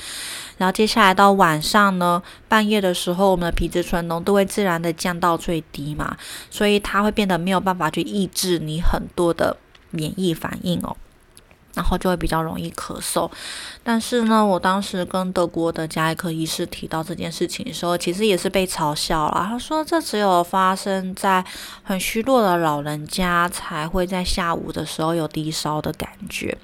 [0.58, 6.16] 然后接下来到晚上呢，半夜的时候，我们的皮质醇浓度会自然的降到最低嘛，
[6.50, 9.58] 所以它会变得没有办法去抑制你很多的
[9.92, 10.96] 免疫反应哦。
[11.76, 13.28] 然后就会比较容易咳嗽。
[13.84, 19.48] 但是呢，我当时跟德国的加医科医师提到这件事情的时候，其实也是被嘲笑了。
[19.50, 21.44] 他说，这只有发生在
[21.82, 26.56] 很虚弱的老人家才会在下午的时候有低烧的感觉。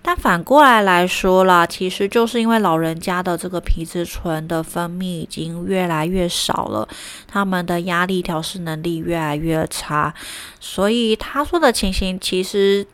[0.00, 6.88] 但反过来来说啦，其实就是因为老人家的这个皮质醇的分泌已经越来越少了，
[7.26, 10.14] 他们的压力调试能力越来越差，
[10.60, 12.86] 所以他说的情形其实，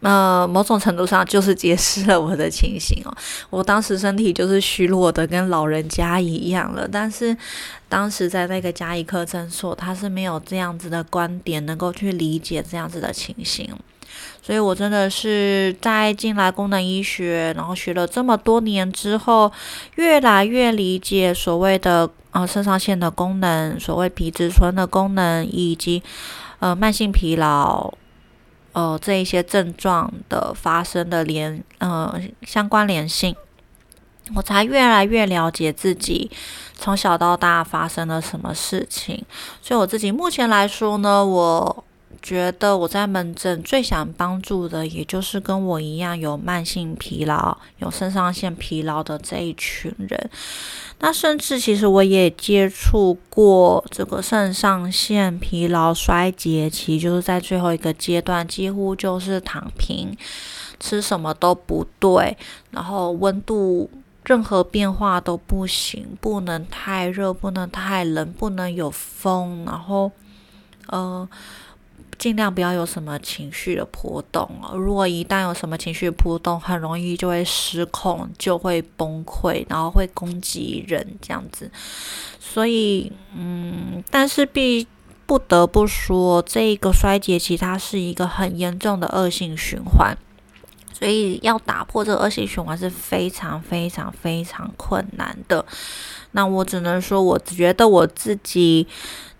[0.00, 3.16] 呃，某种程度上就是解释了我的情形哦。
[3.48, 6.86] 我当时身体就是虚弱的，跟老人家一样了。
[6.86, 7.34] 但是
[7.88, 13.74] 当时在那个加医科诊所，他是没有这样子的观点，能够去理解这样子的情形。
[14.42, 19.50] 所以，我真的是在进来功能医学，然后学了这么多年之后，
[19.96, 26.00] 越来越理解所谓的呃肾上腺的功能，所谓皮质醇的功能，以及
[26.60, 27.92] 呃慢性疲劳
[28.72, 33.34] 呃这一些症状的发生的连呃相关联性，
[34.36, 36.30] 我才越来越了解自己
[36.72, 39.24] 从小到大发生了什么事情。
[39.60, 41.82] 所以，我自己目前来说呢，我。
[42.22, 50.30] 觉得我在门诊最想帮助的，也就是跟我一样有慢性疲劳、有肾上腺疲劳的这一群人。
[50.98, 60.16] 那甚至其实我也接触过这个肾上腺疲劳衰竭期，就是在最后一个阶段，几乎就是躺平，
[60.80, 62.36] 吃什么都不对，
[62.70, 63.90] 然后温度
[64.24, 70.10] 任何变化都不行，不能太热，不能太冷，不能有风，然后，
[70.86, 71.28] 呃。
[72.18, 74.76] 尽量不要有什么情绪的波动哦。
[74.76, 81.70] 如果一旦有什么情绪波动，很容易就会失控，就会崩溃，然后会攻击人这样子。
[82.40, 84.86] 所以，嗯，但是必
[85.26, 90.16] 不得不说，这个衰竭期它是一个很严重的恶性循环，
[90.92, 95.64] 所以要打破这个恶性循环是非常非常非常困难的。
[96.32, 98.86] 那我只能说，我觉得我自己。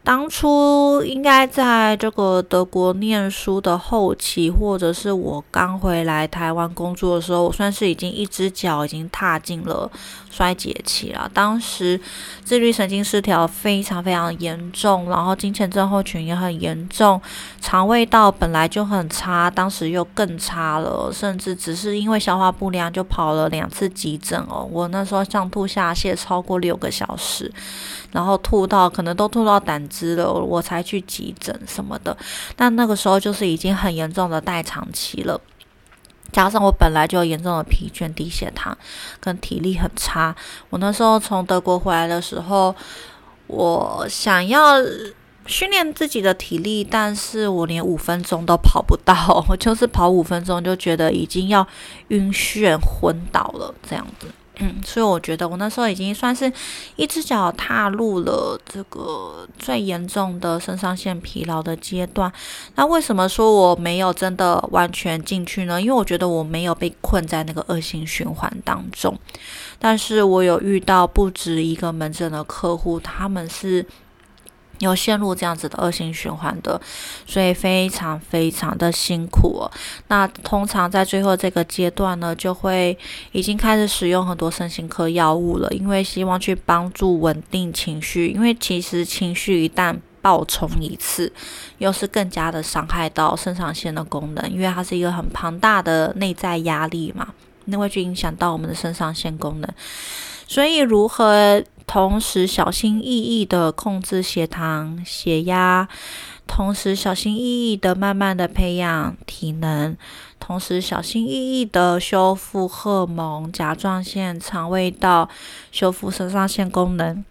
[0.06, 9.90] 当初应该在这个德国念书的后期，或者是我刚回来台湾工作的时候，我算是已经一只脚已经踏进了
[10.30, 11.28] 衰竭期了。
[11.34, 12.00] 当时
[12.44, 17.20] 自律神经失调非常非常严重，然后金钱症候群也很严重，
[17.60, 24.64] 肠胃道本来就很差，当时又更差了，甚至只是因为消化不良就跑了两次急诊哦。
[24.70, 27.52] 我那时候上吐下泻超过六个小时。
[28.16, 32.16] 然后吐到可能都吐到胆汁了，我才去急诊什么的。
[32.56, 35.38] 但那个时候就是已经很严重的代偿期了，
[36.32, 38.74] 加上我本来就严重的疲倦、低血糖
[39.20, 40.34] 跟体力很差。
[40.70, 42.74] 我那时候从德国回来的时候，
[43.48, 44.76] 我想要
[45.44, 51.68] 训练自己的体力，但是我连五分钟都跑不到， 我就是跑五分钟就觉得已经要
[52.08, 54.26] 晕眩、昏倒了这样子。
[54.58, 56.50] 嗯，所以我觉得我那时候已经算是
[56.96, 62.32] 一只脚踏入了这个最严重的肾上腺疲劳的阶段。
[62.74, 65.80] 那为什么说我没有真的完全进去呢？
[65.80, 69.18] 因为我觉得我没有被困在那个恶性循环当中，
[69.78, 73.84] 但是我有遇到不止一个门诊的客户，他们是。
[74.80, 76.80] 有陷入这样子的恶性循环的，
[77.26, 79.66] 所以非常非常的辛苦。
[80.08, 82.96] 那通常在最后这个阶段呢，就会
[83.32, 88.28] 已经开始使用很多身心科药物了，因为希望去帮助稳定情绪。
[88.28, 91.32] 因为其实情绪一旦爆冲一次，
[91.78, 97.28] 又是更加的伤害到肾上腺的功能，因为它是一个很庞大的内在压力嘛，
[97.64, 99.70] 那会去影响到我们的肾上腺功能。
[100.46, 101.62] 所以如何？
[101.86, 105.88] 同时小心翼翼的控制血糖、血压，
[106.44, 109.96] 同时小心翼翼的慢慢的培养体能，
[110.40, 115.28] 同时小心翼翼的修复荷蒙、甲状腺、肠胃道，
[115.70, 117.24] 修复肾上腺功能，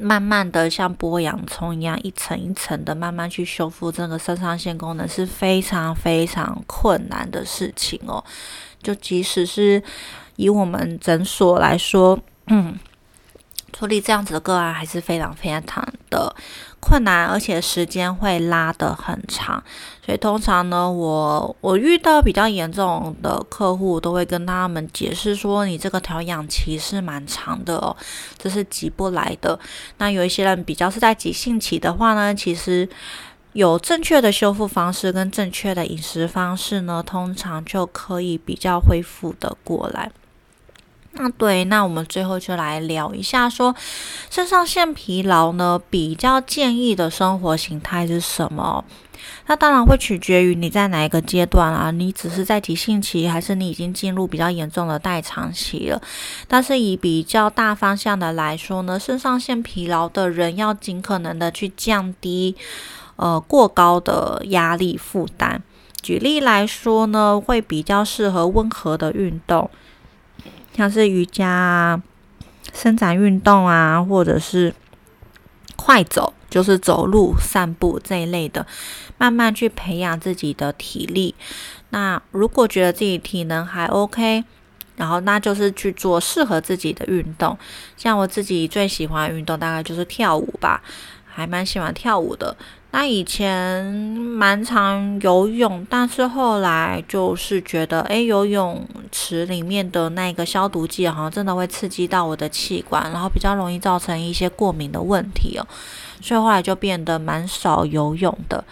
[0.00, 8.22] 慢慢的像剥洋葱一样，一层一层的慢慢去修复这个肾上腺功能，是非常非常困难的事情哦。
[8.82, 9.80] 就即使是
[10.34, 12.76] 以我们诊所来说，嗯。
[13.72, 16.34] 处理这样子的个案还是非常非常的
[16.78, 19.62] 困难，而且时间会拉得很长。
[20.04, 27.96] 所以通常呢，我我遇到比较严重的客户，都会跟他们解释说，你这个调养期是蛮长的哦，
[28.36, 29.58] 这是急不来的。
[29.98, 32.88] 那有一些人比较是在急性期的话呢，其实
[33.52, 40.10] 有正确的修复方式跟正确的饮食方式呢，通常就可以比较恢复的过来。
[41.14, 43.74] 那对，那我们最后就来聊一下，说
[44.30, 48.84] 肾上腺疲劳呢，比较建议的生活形态是什么？
[49.46, 56.00] 那当然会取决于你在哪一个阶段啊，你只是在急性期，还是你已经进入比较严重的代偿期了。
[56.48, 62.56] 但是以比较大方向的来说呢，肾上腺疲劳的人要尽可能的去降低
[63.16, 65.62] 呃过高的压力负担。
[66.00, 69.70] 举例来说呢，会比较适合温和的运动，
[70.74, 72.00] 像是瑜伽、
[72.72, 74.74] 伸展运动啊，或者是
[75.76, 76.32] 快走。
[76.52, 78.66] 就是走路、散步这一类的，
[79.16, 81.34] 慢慢去培养自己的体力。
[81.88, 84.44] 那如果觉得自己体能还 OK，
[84.96, 87.56] 然后那就是去做适合自己的运动。
[87.96, 90.82] 像我自己最喜欢运动，大概就是跳舞吧，
[91.24, 92.54] 还蛮喜欢跳舞的。
[92.94, 105.66] 那以前蛮常游泳，但是后来就是觉得，诶，游泳池里面的那个消毒剂好像真的会刺激到我的气管，然后比较容易造成一些过敏的问题哦。
[106.20, 108.62] 所以后来就变得蛮少游泳的。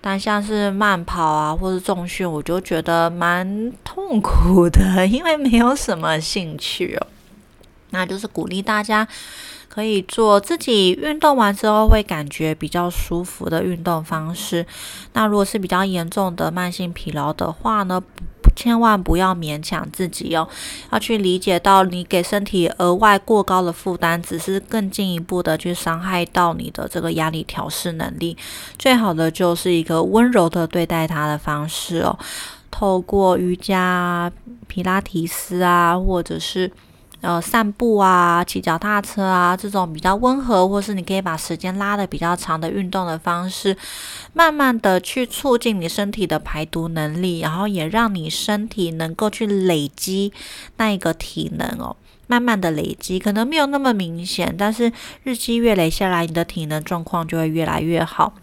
[0.00, 7.06] 但像是慢跑啊，或是重训，我就觉得蛮痛苦的，因为没有什么兴趣哦。
[7.90, 9.06] 那就是鼓励大家。
[9.76, 14.64] 可以做自己运动完之后会感觉比较舒服的运动方式。
[15.12, 18.02] 那如果是比较严重的慢性疲劳的话呢，
[18.56, 20.48] 千万不要勉强自己哦，
[20.90, 28.34] 要去理解到你给身体额外过高的负担，只是更进一步的去伤害到你的这个压力调试能力。
[28.78, 32.18] 最好的就是一个温柔的对待它的方式哦，
[32.70, 34.32] 透过瑜伽、
[34.66, 36.72] 皮拉提斯啊，或者是。
[37.26, 43.76] 呃，散步啊，骑脚踏车啊，这种比较温和，或是你可以把时间拉的比较长的运动的方式，
[44.32, 50.32] 慢慢的去促进你身体的排毒能力，然后也让你身体能够去累积
[50.76, 51.96] 那一个体能哦，
[52.28, 54.92] 慢慢的累积，可能没有那么明显，但是
[55.24, 58.34] 日积月累下来，你的体能状况就会越来越好，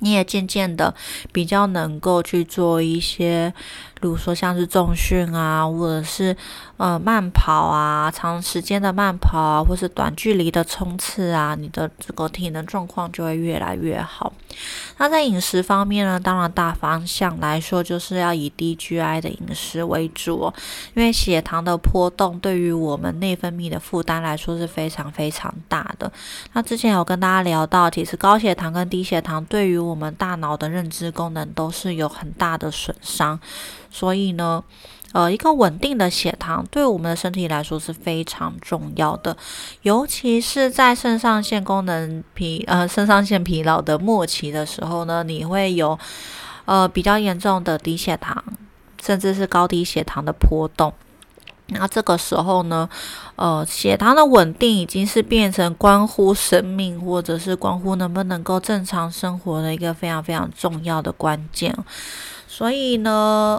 [0.00, 0.94] 你也渐渐的
[1.32, 3.54] 比较能够去做一些。
[4.00, 6.36] 比如说像是重训啊，或者是
[6.76, 14.32] 呃慢跑啊，长时间的慢跑啊，或是短距离的冲刺啊，你的这个体能状况就会越来越好。
[14.98, 20.54] 那在饮食方面呢，当然大方向来说就是要以低 GI 的饮食为主哦，
[20.94, 26.10] 因为血糖的波动对于我们内分泌的负担来说是非常非常大的。
[26.52, 33.38] 那之前有跟大家聊到，其实高血糖跟低血糖对于我们大脑的认知功能都是有很大的损伤。
[33.90, 34.62] 所以呢，
[35.12, 39.36] 呃，一个稳定的血糖对我们的身体来说是非常重要的，
[39.82, 45.98] 尤其是在肾上腺功能疲呃肾上腺疲劳的末期的时候呢，你会有
[46.66, 48.44] 呃比较严重的低血糖，
[49.02, 50.92] 甚至是高低血糖的波动。
[51.70, 52.88] 那这个时候呢，
[53.36, 61.76] 呃，血糖的稳定已经是变成关乎生命或者是关乎能不能够正常生活的一个非常非常重要的关键。
[62.58, 63.12] 所以呢，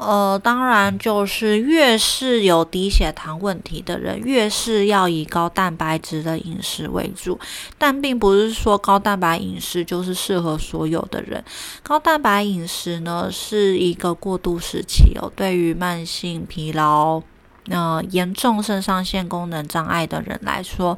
[0.06, 7.40] 呃，当然就是越是有低血糖问题的人，越是要以高蛋白质的饮食为主。
[7.78, 11.42] 但并不是说高蛋白饮食就是适合所有的人。
[11.82, 17.24] 高蛋白饮食呢，是一个过渡时期哦，对于慢性疲劳。
[17.70, 20.98] 那严重肾上腺功能障碍的人来说，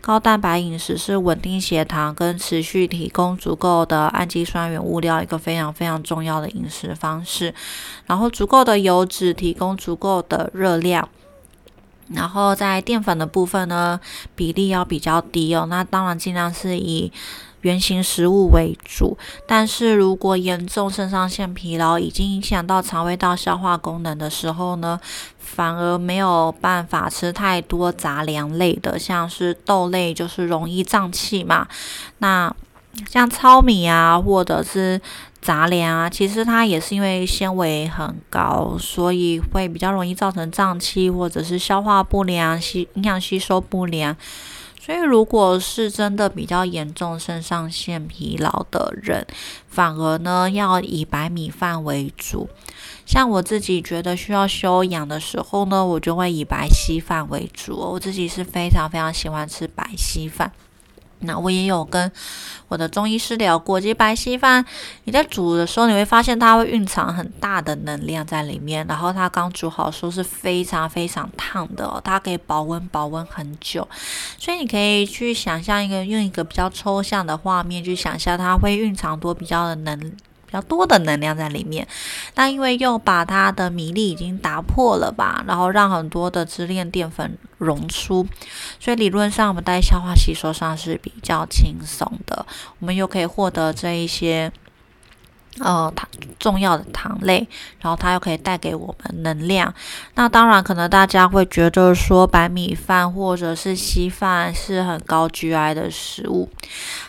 [0.00, 7.54] 高蛋白饮食是稳定血糖跟持续提供足够的氨基酸原物料一个非常非常重要的饮食方式。
[8.06, 11.08] 然后足够的油脂提供足够的热量，
[12.08, 14.00] 然后在淀粉的部分呢，
[14.34, 15.66] 比例要比较低哦。
[15.70, 17.12] 那当然尽量是以。
[17.62, 25.00] 原型食物为主，但是如果严重肾上腺疲劳已经影响到肠胃道消化功能的时候呢，
[25.38, 31.66] 反而没有办法吃太多杂粮类的，像是豆类就是容易胀气嘛。
[32.18, 32.54] 那
[33.08, 35.00] 像糙米啊，或者是
[35.40, 44.16] 杂粮啊，其实它也是因为纤维很高，所以会比较容易造成胀气，或者是消化不良、吸营养吸收不良。
[44.88, 49.26] 所以，如果是真的比较严重肾上腺疲劳的人，
[49.68, 52.48] 反而呢要以白米饭为主。
[53.04, 57.76] 像我自己觉得需要休养的时候呢，我就会以白稀饭为主。
[57.76, 60.50] 我自己是非常非常喜欢吃白稀饭。
[61.20, 62.10] 那我也有跟
[62.68, 64.64] 我的中医师聊过，其实白稀饭
[65.04, 68.86] 你在煮的时候，你会发现它会蕴藏很大的能量在里面。
[68.86, 73.86] 然后它刚煮好的时候是非常非常烫的，它可以保温保温很久。
[74.38, 80.12] 所以你可以去想象一个用一个比较抽象的画面去想象，它会蕴藏多比较的能。
[80.48, 81.86] 比较多的能量在里面，
[82.34, 88.26] 那因为又把它的米粒已经打破了吧，然后让很多的支链淀粉溶出，
[88.80, 92.46] 所以理论上我们在消化吸收上是比较轻松的，
[92.78, 94.50] 我们又可以获得这一些
[95.60, 97.46] 呃，糖重要的糖类，
[97.80, 99.72] 然后它又可以带给我们能量。
[100.14, 106.48] 那当然，可能大家会觉得说白米饭或者是稀饭是很高 GI 的食物，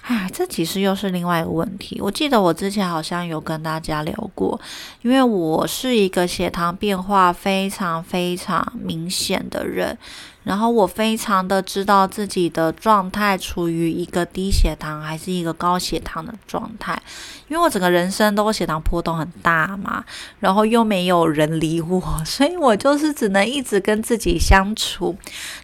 [0.01, 1.99] 哎，这其实又是另外一个问题。
[2.01, 4.59] 我记得我之前好像有跟大家聊过，
[5.01, 9.97] 因为我是一个血糖变化非常非常明显的人。
[10.43, 16.99] 然后我非常的知道自己的状态处于一个低血糖还是一个高血糖的状态，
[17.47, 20.03] 因为我整个人生都血糖波动很大嘛，
[20.39, 25.15] 然后又没有人理我， 所以我就是只能一直跟自己相处，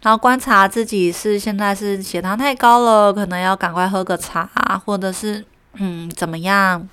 [0.03, 4.49] 然后观察自己是现在是血糖太高了，可能要赶快喝个茶，
[4.85, 5.43] 或者是
[5.75, 6.87] 嗯怎么样。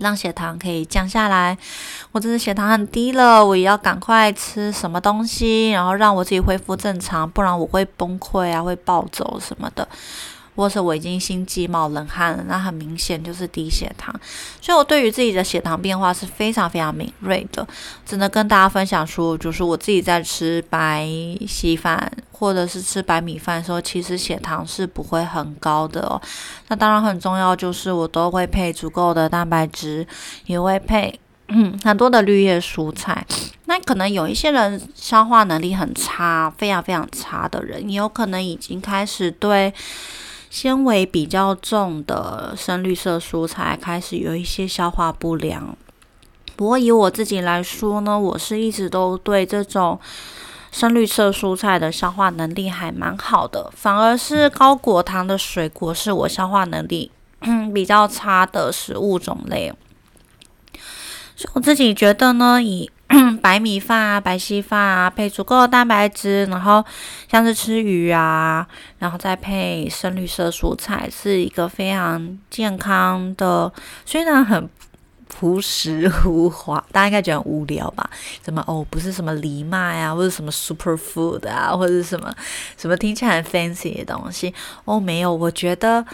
[0.00, 1.56] 让血糖可以降下来，
[2.12, 9.88] 我真是血糖很低了，我也要赶快吃什么东西，然后让我自己恢复正常，不然我会崩溃啊，会暴走什么的。
[10.56, 14.14] 或是我已经心悸冒冷汗了，那很明显就是低血糖，
[14.60, 17.66] 所以我对于自己的血糖变化是非常非常敏锐的。
[18.06, 21.08] 只能跟大家分享说，就是我自己在吃白
[21.48, 26.20] 稀饭或者是吃白米饭的时候，其实血糖是不会很高的哦。
[26.68, 30.06] 那当然很重要，就是我都会配足够的蛋白质，
[30.46, 31.18] 也会配
[31.82, 33.26] 很多的绿叶蔬菜。
[33.66, 39.72] 那可能有一些人消化能力很差，非常非常差的人，也有可能已经开始对。
[40.54, 45.76] 纤维比较重的深绿色蔬菜开始有一些消化不良。
[46.54, 49.98] 不过以我自己来说呢，我是一直都对这种
[50.70, 57.10] 深绿色蔬菜的消化能力还蛮好的，反而是高果糖的水果是我消化能力
[57.74, 59.74] 比较差的食物种类。
[61.34, 62.88] 所以我自己觉得呢，以
[63.40, 66.84] 白米饭啊、白稀饭啊，配足够的蛋白质，然后
[67.30, 68.66] 像是吃鱼啊，
[68.98, 73.72] 然后再配深绿色蔬菜，是一个非常健康的。
[74.04, 74.68] 虽然很
[75.28, 78.08] 朴实无华，大家应该觉得很无聊吧？
[78.44, 82.34] 什么哦，不是什么藜麦啊，或者什么 super food 啊，或者什么
[82.76, 84.52] 什么听起来很 fancy 的东西
[84.84, 86.04] 哦，没有，我觉得。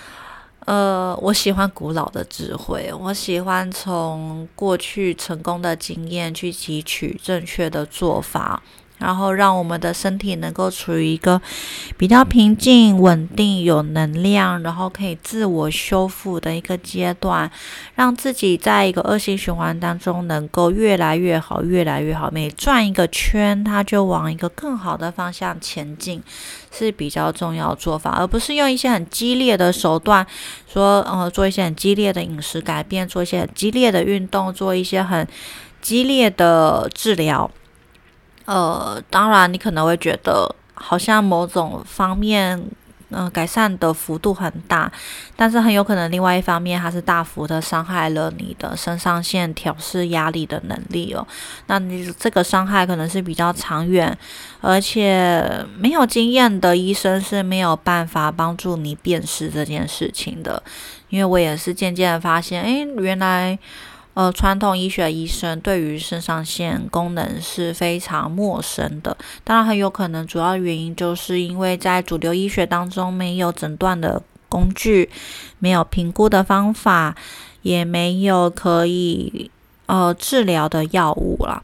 [0.67, 8.63] 呃，我喜欢古老的智慧，我喜欢从过去成功的经验去汲取正确的做法。
[9.01, 11.41] 然后让我们的身体能够处于一个
[11.97, 17.51] 比较平静、稳定、有能量，然后可以自我修复的一个阶段，
[17.97, 22.31] 让自己在一个恶性循环当中能够越来越好、越来越好。
[22.31, 26.23] 每转一个圈，它就往一个更好的方向前进，
[26.71, 30.27] 是比较重要做法，而不是用一些很激烈的手段，
[30.73, 35.27] 说呃做一些很激烈的饮食改变，做一些很激烈的运动，做一些很
[35.81, 37.51] 激烈的治疗。
[38.51, 42.61] 呃，当然，你可能会觉得好像某种方面，
[43.11, 44.91] 嗯，改善的幅度很大，
[45.37, 51.25] 但是很有可能另外一方面，它是大幅的伤害了你的肾上腺调试压力的能力哦。
[51.69, 54.19] 那你这个伤害可能是比较长远，
[54.61, 60.61] 而且没有经验的医生是没有办法帮助你辨识这件事情的。
[61.09, 63.57] 因为我也是渐渐的发现，诶，原来。
[64.21, 69.17] 呃，传统医学医生对于肾上腺功能是非常陌生的。
[69.43, 75.09] 当然，很有可能主要原因就是因为在主流医学当中没有诊断的工具，
[75.59, 77.17] 没有评估的方法，
[77.63, 79.51] 也没有可以
[79.87, 81.63] 呃治疗的药物了。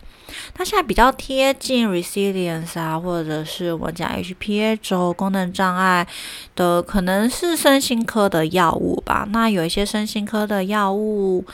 [0.57, 6.07] 那现在比较贴近 resilience 啊，或者是我讲 HPA 轴功能障碍
[6.55, 9.29] 的，可能是身心科的药物吧。
[9.31, 11.45] 那有一些身心科的药物。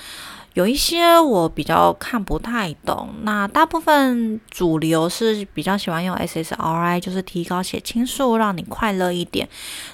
[0.55, 9.49] 有一些我比较看不太懂，那大部分主流是比较喜欢用 SSRI，就是提高血清素，让你快乐一点。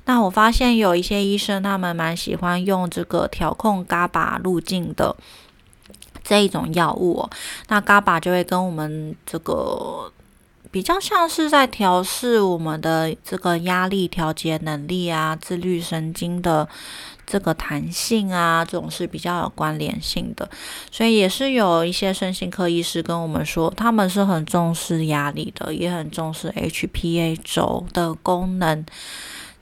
[0.06, 5.16] 那我发现有一些医生他们蛮喜欢用这个调控 GABA 路径的
[6.24, 7.28] 这一种药物，
[7.68, 10.12] 那 GABA 就会跟我们这个
[10.72, 16.68] 比较像是在调试我们的这个压力调节能力啊，自律神经的。
[17.30, 20.48] 这个弹性啊，这种是比较有关联性的，
[20.90, 28.86] 所以也是有一些身心科医师跟我们说，他们是很重视压力的，也很重视 HPA 轴的功能，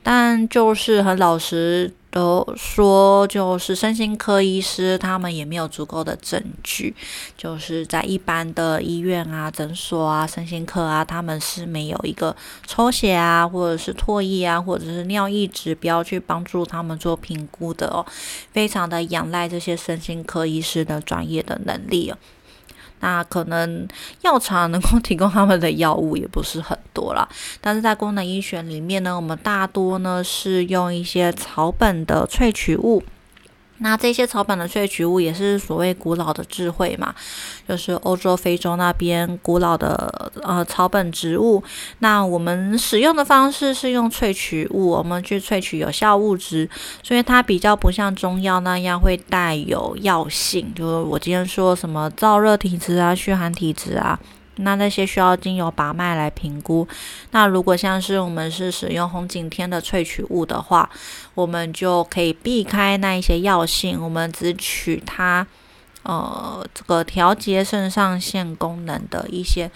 [0.07, 1.93] 但就是很老实。
[2.09, 6.95] 都说就是身心科医师，他们也没有足够的证据，
[7.37, 12.35] 就是在一般的医院啊、诊所啊、身心科啊，他们是没有一个
[12.67, 18.07] 抽血啊，或者是唾液啊，或者是尿液指标去帮助他们做评估的哦，
[18.51, 22.17] 非常的仰赖这些身心科医师的专业的能力哦。
[23.01, 23.87] 那可能
[24.23, 27.29] 药厂能够提供他们的药物也不是很多了，
[27.61, 33.03] 但是在功能医学里面呢，我们大多呢是用一些草本的萃取物
[33.79, 37.15] 那这些草本的萃取物也是所谓古老的智慧嘛，
[37.69, 41.63] 就是欧洲、非洲那边古老的呃草本植物。
[41.99, 46.69] 那我们使用的方式是用萃取物，我们去萃取有效物质，
[47.03, 50.73] 所以它比较不像中药那样会带有药性。
[50.75, 54.19] 就是我今天说什么燥热体质啊、虚寒体质啊。
[54.57, 56.87] 那那些需要经由把脉来评估。
[57.31, 60.89] 那如果像是我们是使用红景天的萃取物的话，
[61.35, 65.47] 我们就可以避开那一些药性，我们只取它
[66.03, 69.71] 呃这个调节肾上腺功能的一些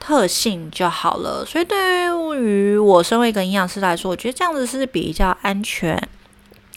[0.00, 1.44] 特性就好了。
[1.46, 2.06] 所以对
[2.40, 6.08] 于我身为一个营养师来说，我觉得这样子是比较安全。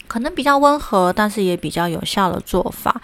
[0.08, 3.02] 可能比较温和，但是也比较有效的做法。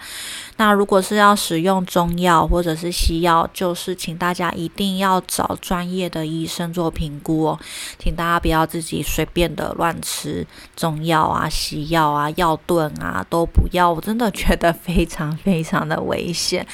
[0.58, 7.58] 那如果是要使用中药或者是西药，就是请大家一定要找专业的医生做评估哦。
[7.98, 10.46] 请大家不要自己随便的乱吃
[10.76, 13.90] 中药啊、西药啊、药炖啊，都不要。
[13.90, 16.66] 我真的觉得非常非常的危险。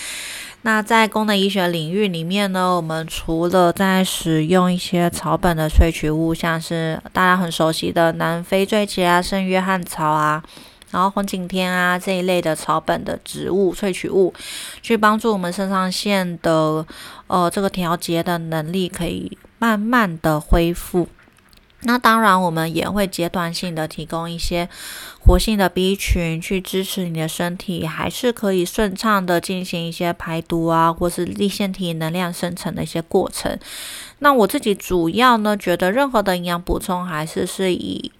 [0.62, 10.42] 那在功能医学领域里面呢，我们除了在使用一些草本的萃取物，像是大家很熟悉的南非醉茄啊、圣约翰草啊，
[10.90, 14.32] 然后红景天啊这一类的草本的植物萃取物，
[14.80, 16.86] 去帮助我们肾上腺的
[17.26, 21.08] 呃这个调节的能力，可以慢慢的恢复。
[21.82, 24.68] 那当然，我们也会阶段性的提供一些
[25.20, 33.56] 活性的 B 群，去支持你的身体，还是可以顺畅的进行一些排毒啊，或是立腺体能量生成的一些过程。
[34.20, 38.10] 那我自己主要呢，觉得任何的营养补充还是是以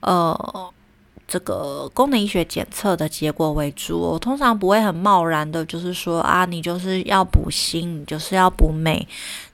[0.00, 0.72] 呃。
[1.28, 9.06] 这个功能医学检测的结果为主，我通常不会很贸然的，就是说啊，你就是要补锌，你就是要补镁，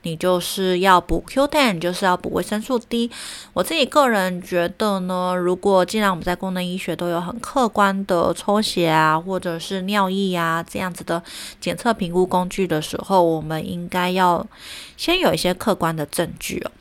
[0.03, 3.11] 你就是要补 Q10，你就是要补维生素 D。
[3.51, 11.21] 我自己个人觉得呢，如果既然我们在功能医学都有很客观的抽血啊，或者是尿液啊这样子的
[11.59, 14.47] 检测评估工具的时候，我们应该要
[14.95, 16.71] 先有一些客观的证据哦。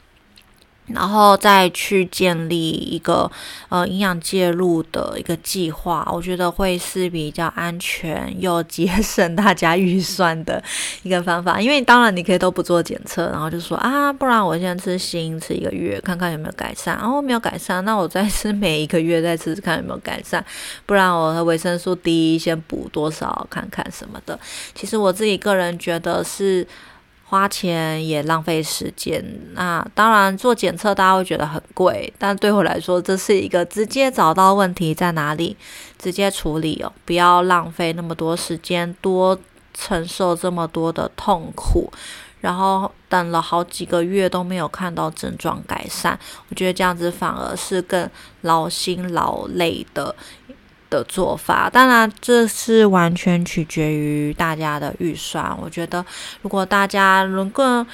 [0.86, 3.30] 然后再去建立一个
[3.70, 10.62] 呃营养介入的一个计划，我觉得会是比较安全又节省大家预算的
[11.02, 11.58] 一个方法。
[11.62, 16.96] 因为当然你可以都不做检测，然后就说啊，不然我先吃锌吃一个月，看看有没有改善。
[16.98, 20.44] 然后没有改善，那我再吃每一个月再吃吃看有没有改善。
[20.84, 24.38] 不然我的维生素 D 先补多少看看什么的。
[24.74, 26.66] 其实我自己个人觉得是。
[27.26, 35.56] 花钱也浪费时间，那当然做检测大家会觉得很贵，但对我来说这是一个直接找到问题在哪里，
[35.98, 39.36] 直接处理哦，不要浪费那么多时间，多
[39.72, 41.90] 承受这么多的痛苦，
[42.40, 46.16] 然后等了好几个月都没有看到症状改善，
[46.50, 48.08] 我觉得这样子反而是更
[48.42, 50.14] 劳心劳累的。
[50.94, 55.56] 的做法，当然这是完全取决于大家的预算。
[55.60, 56.04] 我觉得，
[56.42, 57.84] 如果大家能够，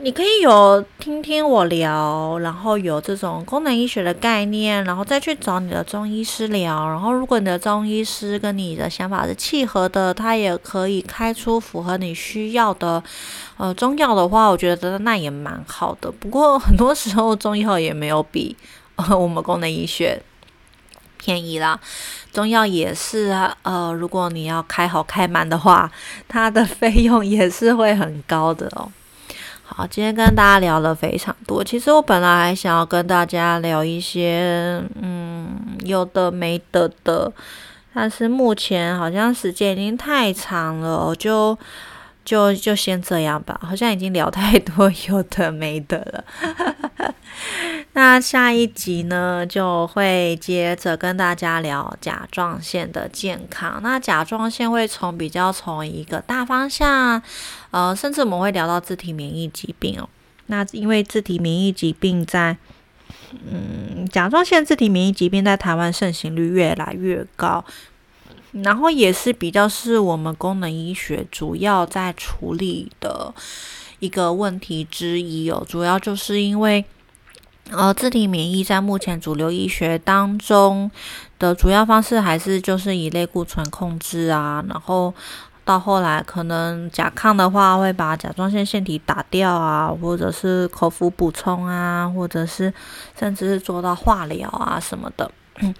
[0.00, 6.86] 你可以有听听我聊，然后有这种功能医学的概念，然后再去找你的中医师聊。
[6.88, 13.02] 然后，如果你的中医师跟你的想法是契合的，他也可以开出符合你需要的
[13.56, 16.12] 呃中药的话，我觉得那也蛮好的。
[16.12, 18.56] 不过，很多时候中药也没有比
[19.10, 20.22] 我们功能医学。
[21.18, 21.78] 便宜啦，
[22.32, 23.54] 中药也是啊。
[23.62, 25.90] 呃，如果你要开好开满的话，
[26.26, 28.90] 它的费用也是会很高的哦。
[29.62, 31.62] 好，今天跟大家聊了非常多。
[31.62, 37.30] 其实我本来还想要跟大家聊一些，嗯，有的没的的，
[37.92, 41.58] 但是目前好像时间已经太长了，就。
[42.24, 47.14] 就就先这样吧，好像已经聊太多有的没的了。
[47.94, 53.80] 那下一集呢，就会接着跟大家聊甲状腺的健康。
[53.82, 57.22] 那甲状腺会从比较从一个大方向，
[57.70, 60.08] 呃，甚至我们会聊到自体免疫疾病哦。
[60.46, 62.56] 那因为自体免疫疾病在，
[63.50, 67.64] 嗯，甲状腺自体免疫疾病在台湾盛行率越来越高。
[68.52, 73.32] 然后也是比较是我们功能医学主要在处理的
[73.98, 76.82] 一个问题之一哦，主要就是因为
[77.70, 80.90] 呃，自体免疫在目前主流医学当中
[81.38, 85.12] 的主要方式还是就是以类固醇控制啊，然后
[85.64, 92.72] 到后来可能甲亢的话会把甲状腺腺体打掉啊，或者是口服补充啊，或者是
[93.18, 95.30] 甚至是做到化疗啊什么的，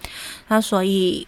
[0.49, 1.27] 那所以。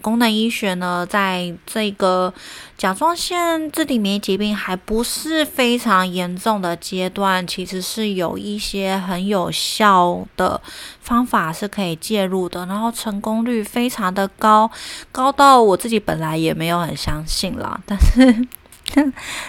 [0.00, 2.32] 功能医学呢，在这个
[2.76, 10.60] 甲状腺自体免疫疾病还不是非常严重的阶段，其实是有一些很有效的
[11.00, 14.70] 方法是可以介入的，然后成功率非常的高，
[15.12, 18.46] 高到我自己本来也没有很相信啦，但是。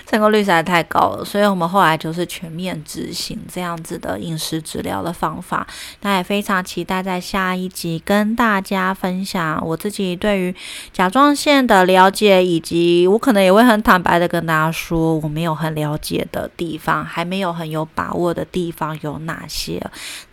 [0.06, 5.66] 成功率实在太高了，所以我们后来就是全面执行这样子的饮食治疗的方法。
[6.02, 10.56] 那也非常期待在下一集跟大家分享我自己对于
[10.94, 19.82] 甲状腺的了解，以及我可能也会很坦白的跟大家说，我没有很了解的地方，还没有很有把握的地方有哪些。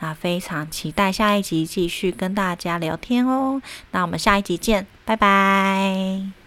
[0.00, 3.61] 那非常期待下一集继续跟大家聊天哦。
[3.90, 6.38] 那我们下一集见，拜拜。